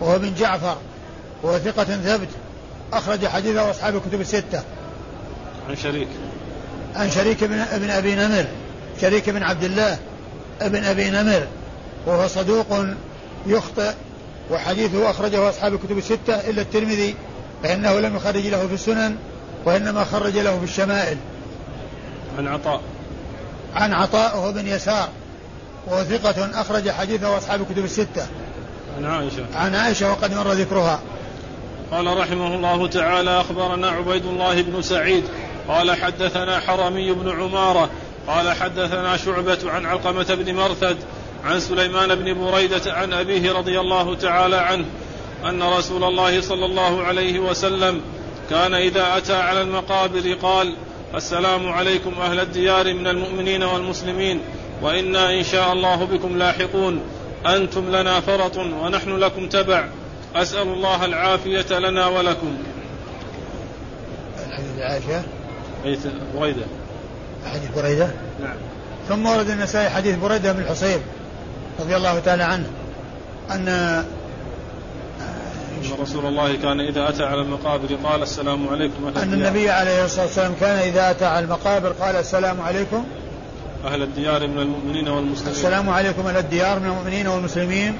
وهو 0.00 0.18
بن 0.18 0.34
جعفر 0.34 0.76
وهو 1.42 1.58
ثقة 1.58 1.84
ثبت 1.84 2.28
أخرج 2.92 3.26
حديثه 3.26 3.70
أصحاب 3.70 3.96
الكتب 3.96 4.20
الستة. 4.20 4.62
عن 5.68 5.76
شريك. 5.76 6.08
عن 6.94 7.10
شريك 7.10 7.44
بن 7.44 7.58
ابن 7.58 7.90
أبي 7.90 8.14
نمر. 8.14 8.44
شريك 9.00 9.30
بن 9.30 9.42
عبد 9.42 9.64
الله 9.64 9.98
ابن 10.60 10.84
أبي 10.84 11.10
نمر. 11.10 11.46
وهو 12.06 12.28
صدوق 12.28 12.86
يخطئ. 13.46 13.92
وحديثه 14.50 15.10
أخرجه 15.10 15.48
أصحاب 15.48 15.74
الكتب 15.74 15.98
الستة 15.98 16.34
إلا 16.34 16.62
الترمذي 16.62 17.14
فإنه 17.62 18.00
لم 18.00 18.16
يخرج 18.16 18.46
له 18.46 18.66
في 18.66 18.74
السنن 18.74 19.16
وإنما 19.64 20.04
خرج 20.04 20.38
له 20.38 20.58
في 20.58 20.64
الشمائل. 20.64 21.16
عن 22.38 22.48
عطاء. 22.48 22.80
عن 23.74 23.92
عطاء 23.92 24.36
وهو 24.36 24.52
بن 24.52 24.66
يسار. 24.66 25.08
وهو 25.86 26.04
ثقة 26.04 26.60
أخرج 26.60 26.90
حديثه 26.90 27.38
أصحاب 27.38 27.60
الكتب 27.60 27.84
الستة. 27.84 28.26
عن 28.96 29.04
عائشة. 29.04 29.46
عن 29.54 29.74
عائشة 29.74 30.10
وقد 30.10 30.34
مر 30.34 30.52
ذكرها. 30.52 31.00
قال 31.92 32.18
رحمه 32.18 32.54
الله 32.54 32.86
تعالى 32.86 33.40
أخبرنا 33.40 33.88
عبيد 33.88 34.26
الله 34.26 34.62
بن 34.62 34.82
سعيد 34.82 35.24
قال 35.68 35.96
حدثنا 35.96 36.60
حرمي 36.60 37.12
بن 37.12 37.30
عمارة 37.40 37.90
قال 38.26 38.52
حدثنا 38.52 39.16
شعبة 39.16 39.58
عن 39.64 39.86
علقمة 39.86 40.34
بن 40.34 40.54
مرثد 40.54 40.96
عن 41.44 41.60
سليمان 41.60 42.14
بن 42.14 42.34
بريدة 42.34 42.92
عن 42.92 43.12
أبيه 43.12 43.52
رضي 43.52 43.80
الله 43.80 44.14
تعالى 44.14 44.56
عنه 44.56 44.84
أن 45.48 45.62
رسول 45.62 46.04
الله 46.04 46.40
صلى 46.40 46.66
الله 46.66 47.02
عليه 47.02 47.38
وسلم 47.38 48.00
كان 48.50 48.74
إذا 48.74 49.16
أتى 49.16 49.34
على 49.34 49.62
المقابر 49.62 50.34
قال 50.42 50.76
السلام 51.14 51.68
عليكم 51.68 52.12
أهل 52.20 52.40
الديار 52.40 52.94
من 52.94 53.06
المؤمنين 53.06 53.62
والمسلمين 53.62 54.40
وإنا 54.82 55.34
إن 55.34 55.44
شاء 55.44 55.72
الله 55.72 56.04
بكم 56.04 56.38
لاحقون 56.38 57.00
أنتم 57.46 57.96
لنا 57.96 58.20
فرط 58.20 58.56
ونحن 58.56 59.16
لكم 59.16 59.48
تبع. 59.48 59.88
أسأل 60.34 60.68
الله 60.68 61.04
العافية 61.04 61.78
لنا 61.78 62.06
ولكم. 62.06 62.56
الحديث 64.48 64.78
عائشة؟ 64.78 65.22
حديث 65.84 66.06
بريدة. 66.34 66.64
حديث 67.46 67.70
بريدة؟ 67.76 68.10
نعم. 68.40 68.56
ثم 69.08 69.26
ورد 69.26 69.50
النسائي 69.50 69.90
حديث 69.90 70.16
بريدة 70.16 70.52
بن 70.52 70.60
الحصيب 70.60 71.00
رضي 71.80 71.96
الله 71.96 72.18
تعالى 72.18 72.42
عنه 72.42 72.66
أن 73.50 73.68
أن 73.68 74.04
رسول 76.00 76.26
الله 76.26 76.56
كان 76.56 76.80
إذا 76.80 77.08
أتى 77.08 77.24
على 77.24 77.40
المقابر 77.40 77.94
قال 78.04 78.22
السلام 78.22 78.68
عليكم 78.68 79.06
أهل 79.06 79.18
أن 79.18 79.32
الديار. 79.32 79.48
النبي 79.48 79.70
عليه 79.70 80.04
الصلاة 80.04 80.24
والسلام 80.24 80.54
كان 80.60 80.76
إذا 80.78 81.10
أتى 81.10 81.24
على 81.24 81.44
المقابر 81.44 81.88
قال 81.88 82.16
السلام 82.16 82.60
عليكم. 82.60 83.04
أهل 83.84 84.02
الديار 84.02 84.46
من 84.46 84.58
المؤمنين 84.58 85.08
والمسلمين. 85.08 85.52
السلام 85.52 85.90
عليكم 85.90 86.26
أهل 86.26 86.36
الديار 86.36 86.78
من 86.78 86.86
المؤمنين 86.86 87.26
والمسلمين. 87.26 87.98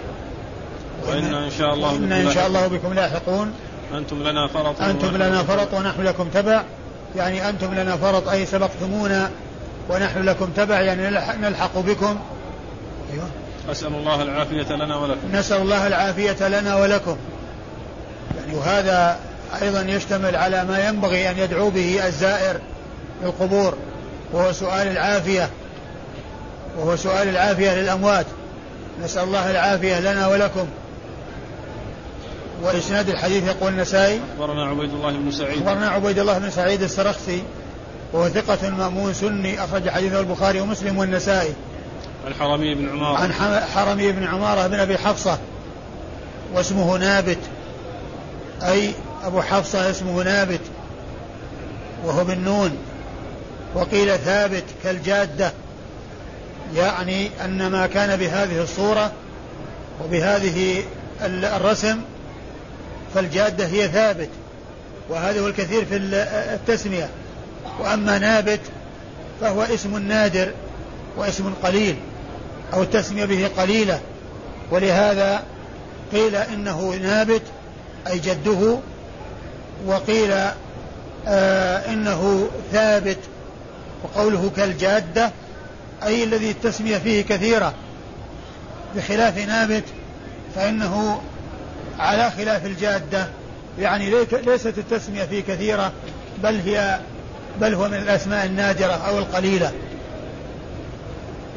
وإنا 1.08 1.44
إن 1.44 1.50
شاء 1.50 1.74
الله 1.74 1.92
بكم 1.92 2.12
إن 2.12 2.30
شاء. 2.34 2.46
الله 2.46 2.66
بكم 2.66 2.94
لاحقون. 2.94 3.52
أنتم 3.94 4.22
لنا 4.22 4.48
فرط 4.48 4.80
أنتم 4.80 5.16
لنا 5.16 5.42
فرط 5.42 5.74
ونحن 5.74 6.02
لكم 6.02 6.28
تبع. 6.28 6.62
يعني 7.16 7.48
أنتم 7.48 7.74
لنا 7.74 7.96
فرط 7.96 8.28
أي 8.28 8.46
سبقتمونا 8.46 9.30
ونحن 9.88 10.22
لكم 10.22 10.50
تبع. 10.56 10.80
يعني 10.80 11.02
نلحق, 11.02 11.34
نلحق 11.34 11.78
بكم. 11.78 12.18
أيوه. 13.12 13.24
أسأل 13.70 13.94
الله 13.94 14.22
العافية 14.22 14.74
لنا 14.76 14.96
ولكم. 14.96 15.32
نسأل 15.32 15.60
الله 15.60 15.86
العافية 15.86 16.48
لنا 16.48 16.76
ولكم. 16.76 17.16
يعني 18.40 18.58
وهذا 18.58 19.18
أيضا 19.62 19.80
يشتمل 19.80 20.36
على 20.36 20.64
ما 20.64 20.88
ينبغي 20.88 21.30
أن 21.30 21.38
يدعو 21.38 21.70
به 21.70 22.06
الزائر 22.06 22.60
للقبور 23.22 23.74
وهو 24.32 24.52
سؤال 24.52 24.88
العافية. 24.88 25.50
وهو 26.78 26.96
سؤال 26.96 27.28
العافية 27.28 27.74
للأموات. 27.74 28.26
نسأل 29.04 29.22
الله 29.22 29.50
العافية 29.50 30.00
لنا 30.00 30.26
ولكم. 30.26 30.66
وإسناد 32.62 33.09
الحديث 33.09 33.46
يقول 33.46 33.72
النسائي 33.72 34.20
أخبرنا 34.35 34.64
عبيد 34.64 34.90
الله 34.94 35.12
بن 35.12 35.31
سعيد. 35.31 35.59
أخبرنا 35.62 35.88
عبيد 35.88 36.18
الله 36.18 36.38
بن 36.38 36.51
سعيد 36.51 36.83
السرخسي 36.83 37.42
وهو 38.12 38.29
ثقة 38.29 38.70
مأمون 38.70 39.14
سني 39.14 39.64
أخرج 39.64 39.88
حديثه 39.88 40.20
البخاري 40.20 40.61
ومسلم 40.61 40.98
والنسائي. 40.98 41.53
عن 42.27 42.35
حرمي 42.35 42.75
بن 42.75 42.88
عمار 42.88 43.16
عن 43.16 43.33
حرمي 43.75 44.12
بن 44.12 44.25
عمارة 44.25 44.66
بن 44.66 44.79
أبي 44.81 44.98
حفصة 44.98 45.38
واسمه 46.55 46.96
نابت. 46.98 47.38
أي 48.62 48.90
أبو 49.25 49.42
حفصة 49.42 49.90
اسمه 49.90 50.22
نابت 50.22 50.61
وهو 52.05 52.25
بالنون 52.25 52.79
وقيل 53.75 54.18
ثابت 54.18 54.64
كالجادة 54.85 55.53
يعني 56.77 57.31
أن 57.44 57.66
ما 57.66 57.87
كان 57.87 58.16
بهذه 58.18 58.62
الصورة 58.62 59.12
وبهذه 60.05 60.83
ال- 61.25 61.44
الرسم 61.44 62.01
فالجادة 63.14 63.66
هي 63.66 63.88
ثابت 63.88 64.29
وهذا 65.09 65.40
هو 65.40 65.46
الكثير 65.46 65.85
في 65.85 65.96
ال- 65.96 66.14
التسمية. 66.55 67.09
وأما 67.81 68.18
نابت 68.18 68.61
فهو 69.40 69.62
اسم 69.62 69.98
نادر 69.98 70.53
واسم 71.16 71.53
قليل 71.62 71.96
أو 72.72 72.83
التسمية 72.83 73.25
به 73.25 73.51
قليلة. 73.57 74.01
ولهذا 74.70 75.42
قيل 76.12 76.37
إنه 76.37 76.94
نابت 77.03 77.42
أي 78.11 78.18
جده 78.18 78.79
وقيل 79.87 80.33
آه 81.27 81.92
إنه 81.92 82.48
ثابت. 82.72 83.18
وقوله 84.05 84.51
كالجادة 84.57 85.31
أي 86.03 86.25
الذي 86.25 86.51
التسمية 86.51 86.98
فيه 86.98 87.22
كثيرة. 87.22 87.75
بخلاف 88.96 89.38
نابت 89.48 89.85
فإنه 90.55 91.22
على 91.98 92.31
خلاف 92.31 92.66
الجادة 92.66 93.28
يعني 93.78 94.11
ليست 94.46 94.78
التسمية 94.78 95.24
فيه 95.24 95.42
كثيرة 95.42 95.92
بل 96.42 96.61
هي 96.61 97.00
بل 97.61 97.74
هو 97.74 97.88
من 97.88 97.94
الأسماء 97.94 98.46
النادرة 98.46 98.92
أو 98.92 99.18
القليلة. 99.18 99.72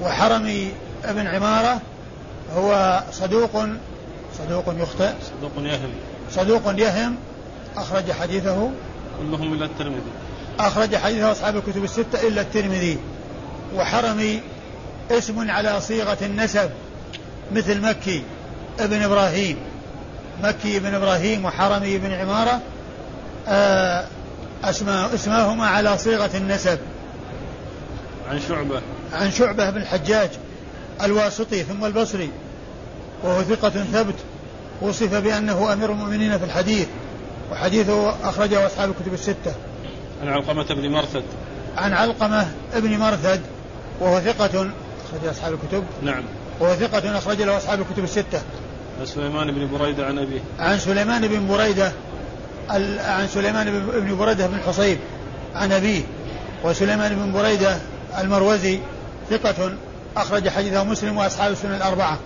وحرمي 0.01 0.71
ابن 1.03 1.27
عمارة 1.27 1.81
هو 2.55 3.03
صدوق 3.11 3.65
صدوق 4.37 4.75
يخطئ. 4.77 5.11
صدوق 5.23 5.51
يهم. 5.57 5.89
صدوق 6.31 6.79
يهم 6.79 7.15
أخرج 7.77 8.11
حديثه. 8.11 8.69
كلهم 9.19 9.53
إلى 9.53 9.65
الترمذي. 9.65 10.11
أخرج 10.59 10.95
حديثه 10.95 11.31
أصحاب 11.31 11.55
الكتب 11.55 11.83
الستة 11.83 12.27
إلا 12.27 12.41
الترمذي. 12.41 12.97
وحرمي 13.75 14.41
اسم 15.11 15.51
على 15.51 15.81
صيغة 15.81 16.17
النسب 16.21 16.69
مثل 17.51 17.81
مكي 17.81 18.23
ابن 18.79 19.01
إبراهيم. 19.01 19.57
مكي 20.43 20.77
ابن 20.77 20.93
إبراهيم 20.93 21.45
وحرمي 21.45 21.97
بن 21.97 22.11
عمارة 22.11 22.61
آه، 23.47 24.05
أسماء 24.63 25.15
اسماهما 25.15 25.67
على 25.67 25.97
صيغة 25.97 26.29
النسب. 26.37 26.79
عن 28.29 28.39
شعبة. 28.39 28.81
عن 29.13 29.31
شعبة 29.31 29.69
بن 29.69 29.81
الحجاج 29.81 30.29
الواسطي 31.03 31.63
ثم 31.63 31.85
البصري 31.85 32.29
وهو 33.23 33.43
ثقة 33.43 33.69
ثبت 33.69 34.15
وصف 34.81 35.15
بأنه 35.15 35.73
أمير 35.73 35.91
المؤمنين 35.91 36.37
في 36.37 36.45
الحديث 36.45 36.87
وحديثه 37.51 38.29
أخرجه 38.29 38.65
أصحاب 38.65 38.89
الكتب 38.89 39.13
الستة. 39.13 39.53
عن 40.21 40.27
علقمة 40.27 40.63
بن 40.63 40.89
مرثد. 40.89 41.23
عن 41.77 41.93
علقمة 41.93 42.47
ابن 42.73 42.97
مرثد 42.97 43.41
وهو 43.99 44.19
ثقة 44.19 44.69
أخرج 45.05 45.27
أصحاب 45.29 45.53
الكتب. 45.53 45.83
نعم. 46.03 46.23
وهو 46.59 46.75
ثقة 46.75 47.17
أخرج 47.17 47.41
له 47.41 47.57
أصحاب 47.57 47.81
الكتب 47.81 48.03
الستة. 48.03 48.41
عن 48.99 49.05
سليمان 49.05 49.51
بن 49.51 49.77
بريدة 49.77 50.05
عن 50.05 50.19
أبيه. 50.19 50.39
عن 50.59 50.79
سليمان 50.79 51.27
بن 51.27 51.47
بريدة 51.47 51.91
عن 52.69 53.27
سليمان 53.33 53.65
بن- 53.71 54.15
بريدة 54.15 54.47
بن 54.47 54.59
حصيب 54.67 54.97
عن 55.55 55.71
أبيه. 55.71 56.01
وسليمان 56.63 57.15
بن 57.15 57.31
بريدة 57.31 57.77
المروزي 58.19 58.79
ثقة 59.29 59.73
أخرج 60.17 60.49
حديثه 60.49 60.83
مسلم 60.83 61.17
وأصحاب 61.17 61.51
السنن 61.51 61.73
الأربعة. 61.75 62.19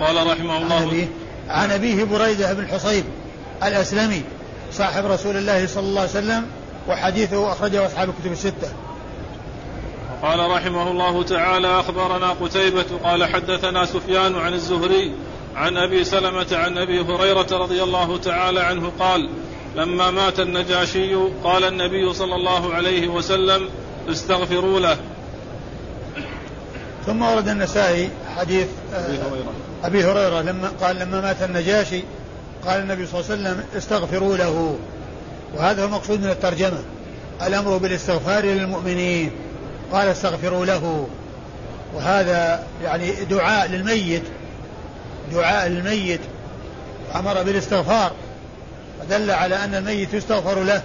وقال 0.00 0.26
رحمه 0.26 0.54
عن 0.54 0.62
الله 0.62 0.82
أبيه 0.84 1.06
عن 1.48 1.70
أبيه 1.70 2.04
بريدة 2.04 2.52
بن 2.52 2.66
حصيب 2.66 3.04
الأسلمي 3.62 4.22
صاحب 4.72 5.06
رسول 5.06 5.36
الله 5.36 5.66
صلى 5.66 5.82
الله 5.86 6.00
عليه 6.00 6.10
وسلم 6.10 6.46
وحديثه 6.88 7.52
أخرجه 7.52 7.86
أصحاب 7.86 8.08
الكتب 8.08 8.32
الستة. 8.32 8.68
قال 10.22 10.50
رحمه 10.50 10.90
الله 10.90 11.22
تعالى 11.22 11.80
أخبرنا 11.80 12.30
قتيبة 12.30 12.84
قال 13.04 13.24
حدثنا 13.24 13.84
سفيان 13.86 14.36
عن 14.36 14.52
الزهري 14.52 15.12
عن 15.56 15.76
أبي 15.76 16.04
سلمة 16.04 16.46
عن 16.52 16.78
أبي 16.78 17.00
هريرة 17.00 17.46
رضي 17.52 17.82
الله 17.82 18.18
تعالى 18.18 18.60
عنه 18.60 18.92
قال 18.98 19.30
لما 19.76 20.10
مات 20.10 20.40
النجاشي 20.40 21.14
قال 21.44 21.64
النبي 21.64 22.12
صلى 22.12 22.34
الله 22.34 22.74
عليه 22.74 23.08
وسلم 23.08 23.68
استغفروا 24.08 24.80
له. 24.80 24.96
ثم 27.06 27.22
ورد 27.22 27.48
النسائي 27.48 28.10
حديث 28.36 28.68
آه، 28.94 29.06
أبي 29.06 29.18
هريرة. 29.18 29.52
أبي 29.84 30.04
هريرة 30.04 30.42
لما 30.42 30.72
قال 30.80 30.96
لما 30.96 31.20
مات 31.20 31.42
النجاشي 31.42 32.02
قال 32.66 32.80
النبي 32.80 33.06
صلى 33.06 33.20
الله 33.20 33.30
عليه 33.30 33.40
وسلم 33.40 33.64
استغفروا 33.76 34.36
له. 34.36 34.78
وهذا 35.54 35.82
هو 35.82 35.86
المقصود 35.86 36.20
من 36.20 36.30
الترجمة. 36.30 36.82
الأمر 37.46 37.76
بالاستغفار 37.76 38.44
للمؤمنين. 38.44 39.30
قال 39.92 40.08
استغفروا 40.08 40.66
له. 40.66 41.08
وهذا 41.94 42.64
يعني 42.82 43.12
دعاء 43.12 43.68
للميت. 43.68 44.22
دعاء 45.32 45.66
الميت 45.66 46.20
أمر 47.14 47.42
بالاستغفار. 47.42 48.12
ودل 49.00 49.30
على 49.30 49.54
أن 49.54 49.74
الميت 49.74 50.14
يستغفر 50.14 50.62
له 50.62 50.82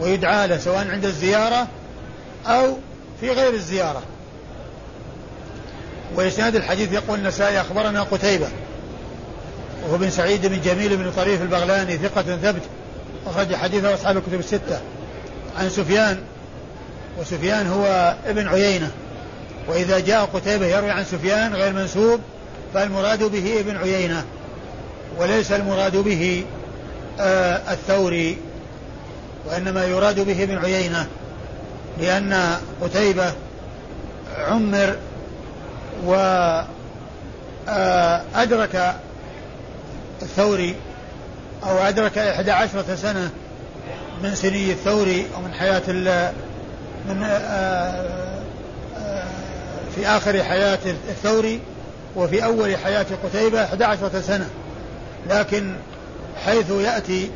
ويدعى 0.00 0.46
له 0.46 0.58
سواء 0.58 0.90
عند 0.90 1.04
الزيارة 1.04 1.66
أو 2.46 2.76
في 3.20 3.30
غير 3.30 3.54
الزيارة. 3.54 4.02
وإسناد 6.14 6.56
الحديث 6.56 6.92
يقول 6.92 7.18
النسائي 7.18 7.60
أخبرنا 7.60 8.02
قتيبة 8.02 8.46
وهو 9.84 9.98
بن 9.98 10.10
سعيد 10.10 10.46
بن 10.46 10.60
جميل 10.60 10.96
بن 10.96 11.12
طريف 11.16 11.42
البغلاني 11.42 11.98
ثقة 11.98 12.22
ثبت 12.22 12.62
أخرج 13.26 13.54
حديثه 13.54 13.94
أصحاب 13.94 14.16
الكتب 14.16 14.40
الستة. 14.40 14.80
عن 15.58 15.70
سفيان 15.70 16.20
وسفيان 17.18 17.66
هو 17.66 18.14
ابن 18.26 18.48
عيينة. 18.48 18.90
وإذا 19.68 19.98
جاء 19.98 20.24
قتيبة 20.24 20.66
يروي 20.66 20.90
عن 20.90 21.04
سفيان 21.04 21.54
غير 21.54 21.72
منسوب 21.72 22.20
فالمراد 22.74 23.22
به 23.22 23.60
ابن 23.60 23.76
عيينة. 23.76 24.24
وليس 25.18 25.52
المراد 25.52 25.96
به 25.96 26.44
آه 27.20 27.72
الثوري 27.72 28.36
وإنما 29.46 29.84
يراد 29.84 30.20
به 30.20 30.42
ابن 30.42 30.58
عيينة. 30.58 31.06
لأن 32.00 32.56
قتيبة 32.82 33.32
عمر 34.38 34.96
وأدرك 36.04 36.36
آه، 38.76 38.94
الثوري 40.22 40.74
أو 41.64 41.78
أدرك 41.78 42.18
إحدى 42.18 42.50
عشرة 42.50 42.94
سنة 42.94 43.30
من 44.22 44.34
سني 44.34 44.72
الثوري 44.72 45.26
أو 45.36 45.40
من 45.40 45.52
حياة 45.52 45.82
من 47.08 47.22
آه، 47.24 48.18
في 49.94 50.06
آخر 50.06 50.44
حياة 50.44 50.78
الثوري 51.08 51.60
وفي 52.16 52.44
أول 52.44 52.76
حياة 52.76 53.06
قتيبة 53.24 53.64
11 53.64 54.20
سنة. 54.20 54.48
لكن 55.30 55.74
حيث 56.44 56.70
يأتي 56.70 57.30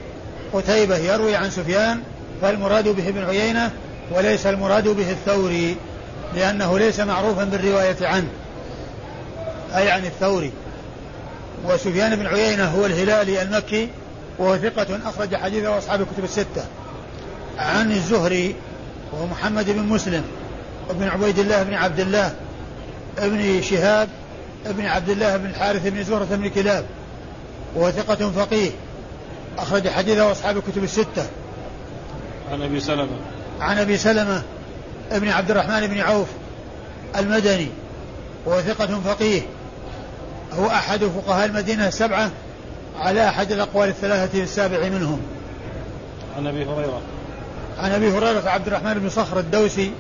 قتيبة 0.53 0.97
يروي 0.97 1.37
عن 1.37 1.51
سفيان 1.51 2.03
فالمراد 2.43 2.89
به 2.89 3.09
ابن 3.09 3.25
عيينة 3.25 3.71
وليس 4.11 4.47
المراد 4.47 4.89
به 4.89 5.11
الثوري 5.11 5.77
لأنه 6.35 6.79
ليس 6.79 7.01
معروفا 7.01 7.45
بالرواية 7.45 7.97
عنه 8.03 8.29
أي 9.77 9.91
عن 9.91 10.05
الثوري. 10.05 10.53
وسفيان 11.65 12.17
بن 12.17 12.27
عيينة 12.27 12.65
هو 12.65 12.87
الهلالي 12.87 13.43
المكي 13.43 13.89
وهو 14.39 14.57
ثقة 14.57 14.99
أخرج 15.05 15.37
حديثه 15.37 15.79
أصحاب 15.79 16.01
الكتب 16.01 16.25
الستة. 16.25 16.65
عن 17.59 17.93
الزهري 17.93 18.57
وهو 19.13 19.27
محمد 19.27 19.71
بن 19.71 19.83
مسلم 19.83 20.25
وابن 20.89 21.09
عبيد 21.09 21.39
الله 21.39 21.63
بن 21.63 21.75
عبد 21.75 22.01
الله 22.01 22.35
ابن 23.19 23.63
شهاب 23.63 24.09
ابن 24.67 24.87
عبد 24.87 25.09
الله 25.09 25.37
بن 25.37 25.47
الحارث 25.47 25.87
بن 25.87 26.03
زهرة 26.03 26.25
بن 26.31 26.49
كلاب 26.49 26.85
وهو 27.75 27.91
ثقة 27.91 28.31
فقيه. 28.31 28.71
أخرج 29.59 29.89
حديثه 29.89 30.33
أصحاب 30.33 30.57
الكتب 30.57 30.85
الستة. 30.85 31.27
عن 32.53 32.63
أبي 32.63 32.81
سلمة. 32.81 33.17
عن 33.61 33.79
أبي 33.79 33.97
سلمة 33.97 34.43
ابن 35.11 35.29
عبد 35.29 35.51
الرحمن 35.51 35.87
بن 35.87 36.01
عوف 36.01 36.29
المدني 37.17 37.69
وهو 38.47 38.61
ثقة 38.61 39.01
فقيه. 39.05 39.43
هو 40.53 40.67
أحد 40.67 41.05
فقهاء 41.05 41.47
المدينة 41.47 41.89
السبعة 41.89 42.31
على 42.97 43.29
أحد 43.29 43.53
الأقوال 43.53 43.89
الثلاثة 43.89 44.43
السابع 44.43 44.89
منهم. 44.89 45.21
عن 46.37 46.47
أبي 46.47 46.65
هريرة. 46.65 47.01
عن 47.79 47.91
أبي 47.93 48.09
هريرة 48.09 48.49
عبد 48.49 48.67
الرحمن 48.67 48.95
بن 48.95 49.09
صخر 49.09 49.39
الدوسي 49.39 49.93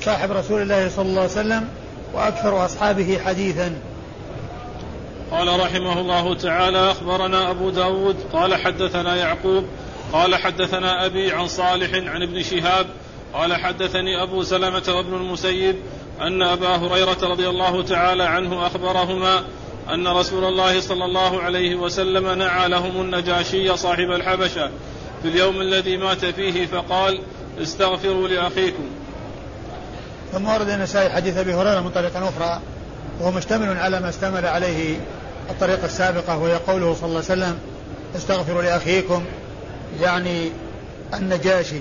صاحب 0.00 0.32
رسول 0.32 0.62
الله 0.62 0.88
صلى 0.88 1.06
الله 1.08 1.20
عليه 1.20 1.30
وسلم 1.30 1.68
وأكثر 2.14 2.64
أصحابه 2.64 3.18
حديثا. 3.24 3.78
قال 5.30 5.60
رحمه 5.60 6.00
الله 6.00 6.34
تعالى 6.34 6.90
أخبرنا 6.90 7.50
أبو 7.50 7.70
داود 7.70 8.16
قال 8.32 8.54
حدثنا 8.54 9.16
يعقوب 9.16 9.64
قال 10.12 10.36
حدثنا 10.36 11.06
أبي 11.06 11.32
عن 11.32 11.48
صالح 11.48 11.94
عن 11.94 12.22
ابن 12.22 12.42
شهاب 12.42 12.86
قال 13.34 13.54
حدثني 13.54 14.22
أبو 14.22 14.42
سلمة 14.42 14.82
وابن 14.88 15.14
المسيب 15.14 15.76
أن 16.20 16.42
أبا 16.42 16.76
هريرة 16.76 17.18
رضي 17.22 17.48
الله 17.48 17.82
تعالى 17.82 18.22
عنه 18.22 18.66
أخبرهما 18.66 19.44
أن 19.94 20.08
رسول 20.08 20.44
الله 20.44 20.80
صلى 20.80 21.04
الله 21.04 21.40
عليه 21.42 21.74
وسلم 21.74 22.38
نعى 22.38 22.68
لهم 22.68 23.00
النجاشي 23.00 23.76
صاحب 23.76 24.10
الحبشة 24.10 24.70
في 25.22 25.28
اليوم 25.28 25.60
الذي 25.60 25.96
مات 25.96 26.24
فيه 26.24 26.66
فقال 26.66 27.20
استغفروا 27.62 28.28
لأخيكم. 28.28 28.84
ثم 30.32 30.48
ورد 30.48 30.68
النسائي 30.68 31.10
حديث 31.10 31.36
أبي 31.36 31.54
هريرة 31.54 31.80
من 31.80 31.90
طريق 31.90 32.16
أخرى 32.16 32.60
وهو 33.20 33.30
مشتمل 33.30 33.78
على 33.78 34.00
ما 34.00 34.08
اشتمل 34.08 34.46
عليه 34.46 34.96
الطريقة 35.50 35.84
السابقة 35.84 36.38
وهي 36.38 36.54
قوله 36.54 36.94
صلى 36.94 37.08
الله 37.08 37.22
عليه 37.30 37.42
وسلم 37.42 37.58
استغفروا 38.16 38.62
لأخيكم 38.62 39.24
يعني 40.00 40.50
النجاشي 41.14 41.80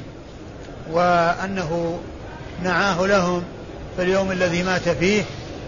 وأنه 0.91 1.99
نعاه 2.63 3.05
لهم 3.05 3.43
في 3.97 4.03
اليوم 4.03 4.31
الذي 4.31 4.63
مات 4.63 4.89
فيه 4.89 5.23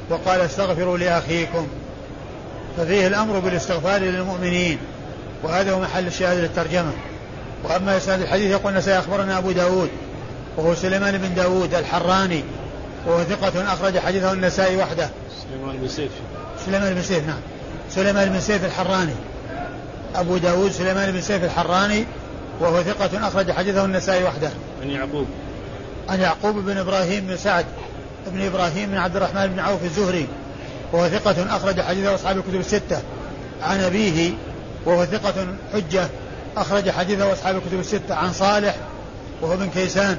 وقال 0.10 0.42
استغفروا 0.42 0.98
لأخيكم. 0.98 1.68
ففيه 2.78 3.08
الأمر 3.08 3.40
بالاستغفار 3.40 4.02
للمؤمنين 4.02 4.78
وهذا 5.44 5.72
هو 5.72 5.80
محل 5.80 6.08
الشاهد 6.08 6.38
للترجمة. 6.38 6.92
وأما 7.64 7.98
إسناد 7.98 8.22
الحديث 8.22 8.52
يقول 8.52 8.84
سيخبرنا 8.84 9.38
أبو 9.38 9.52
داود 9.52 9.90
وهو 10.58 10.76
سليمان 10.76 11.18
بن 11.18 11.34
داود 11.34 11.74
الحراني 11.74 12.44
وهو 13.06 13.24
ثقة 13.24 13.74
أخرج 13.74 14.00
حديثه 14.00 14.34
النسائي 14.34 14.78
وحده. 14.78 15.10
سليمان 15.50 15.78
بن 15.78 15.88
سيف. 15.88 16.12
سليمان 16.66 16.94
بن 16.94 17.02
سيف 17.02 17.28
نعم. 17.28 17.40
سليمان 17.90 18.30
بن 18.30 18.40
سيف 18.40 18.66
الحراني. 18.66 19.14
أبو 20.16 20.38
داود 20.38 20.72
سليمان 20.72 21.12
بن 21.12 21.22
سيف 21.22 21.44
الحراني 21.44 22.06
وهو 22.60 22.84
ثقة 22.84 23.28
أخرج 23.28 23.52
حديثه 23.52 23.86
النسائي 23.86 24.24
وحده. 24.24 24.50
عن 24.82 24.90
يعقوب. 24.90 25.28
عن 26.10 26.20
يعقوب 26.20 26.56
بن 26.56 26.78
إبراهيم 26.78 27.28
بن 27.28 27.38
سعد 27.38 27.66
بن 28.28 28.46
إبراهيم 28.46 28.90
بن 28.90 28.98
عبد 28.98 29.16
الرحمن 29.16 29.48
بن 29.48 29.60
عوف 29.60 29.84
الزهري 29.84 30.28
وهو 30.94 31.10
ثقة 31.10 31.56
أخرج 31.56 31.82
حديثه 31.82 32.16
أصحاب 32.16 32.38
الكتب 32.38 32.60
الستة. 32.60 33.02
عن 33.62 33.80
أبيه 33.80 34.34
وهو 34.86 35.06
ثقة 35.06 35.34
حجة. 35.74 36.08
أخرج 36.62 36.90
حديثه 36.90 37.34
أصحاب 37.34 37.56
الكتب 37.56 37.80
الستة 37.80 38.16
عن 38.16 38.34
صالح 38.34 38.76
وهو 39.42 39.58
بن 39.58 39.70
كيسان 39.70 40.18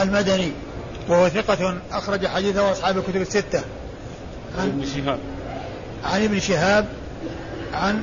المدني 0.00 0.52
وهو 1.08 1.28
ثقة 1.28 1.78
أخرج 1.92 2.26
حديثه 2.26 2.72
أصحاب 2.72 2.98
الكتب 2.98 3.20
الستة. 3.20 3.62
عن 4.58 4.66
ابن 4.66 4.84
شهاب. 4.86 5.18
عن 6.04 6.24
ابن 6.24 6.40
شهاب 6.40 6.86
عن 7.74 8.02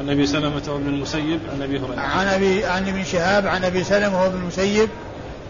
عن 0.00 0.10
أبي 0.10 0.26
سلمة 0.26 0.62
وابن 0.68 0.88
المسيب 0.88 1.40
عن 1.52 1.62
أبي 1.62 1.78
هريرة. 1.78 2.00
عن 2.00 2.26
أبي 2.26 2.64
عن 2.64 2.88
ابن 2.88 3.04
شهاب 3.04 3.46
عن 3.46 3.64
أبي 3.64 3.84
سلمة 3.84 4.22
وابن 4.22 4.36
المسيب 4.36 4.88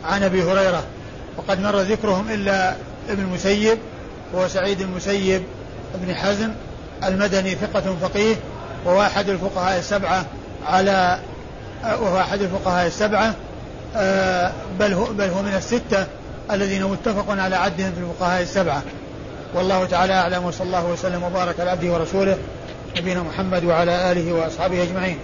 عن 0.04 0.22
أبي 0.22 0.42
هريرة. 0.42 0.84
وقد 1.36 1.60
مر 1.60 1.80
ذكرهم 1.80 2.30
إلا 2.30 2.74
ابن 3.08 3.22
المسيب 3.22 3.78
وهو 4.32 4.48
سعيد 4.48 4.80
المسيب 4.80 5.42
بن 5.94 6.14
حزم 6.14 6.50
المدني 7.04 7.54
ثقة 7.54 7.96
فقيه 8.02 8.36
وهو 8.84 9.02
أحد 9.02 9.28
الفقهاء 9.28 9.78
السبعة 9.78 10.26
على 10.66 11.18
وهو 11.84 12.20
أحد 12.20 12.42
الفقهاء 12.42 12.86
السبعة 12.86 13.34
آه، 13.96 14.52
بل 14.78 14.92
هو 14.92 15.04
بل 15.04 15.28
هو 15.28 15.42
من 15.42 15.54
الستة 15.54 16.06
الذين 16.50 16.84
متفق 16.84 17.30
على 17.30 17.56
عدهم 17.56 17.92
في 17.92 18.00
الفقهاء 18.00 18.42
السبعة. 18.42 18.82
والله 19.54 19.86
تعالى 19.86 20.12
أعلم 20.12 20.44
وصلى 20.44 20.66
الله 20.66 20.86
وسلم 20.86 21.22
وبارك 21.22 21.60
على 21.60 21.70
عبده 21.70 21.92
ورسوله 21.92 22.36
نبينا 22.96 23.22
محمد 23.22 23.64
وعلى 23.64 24.12
آله 24.12 24.32
وأصحابه 24.32 24.82
أجمعين. 24.82 25.18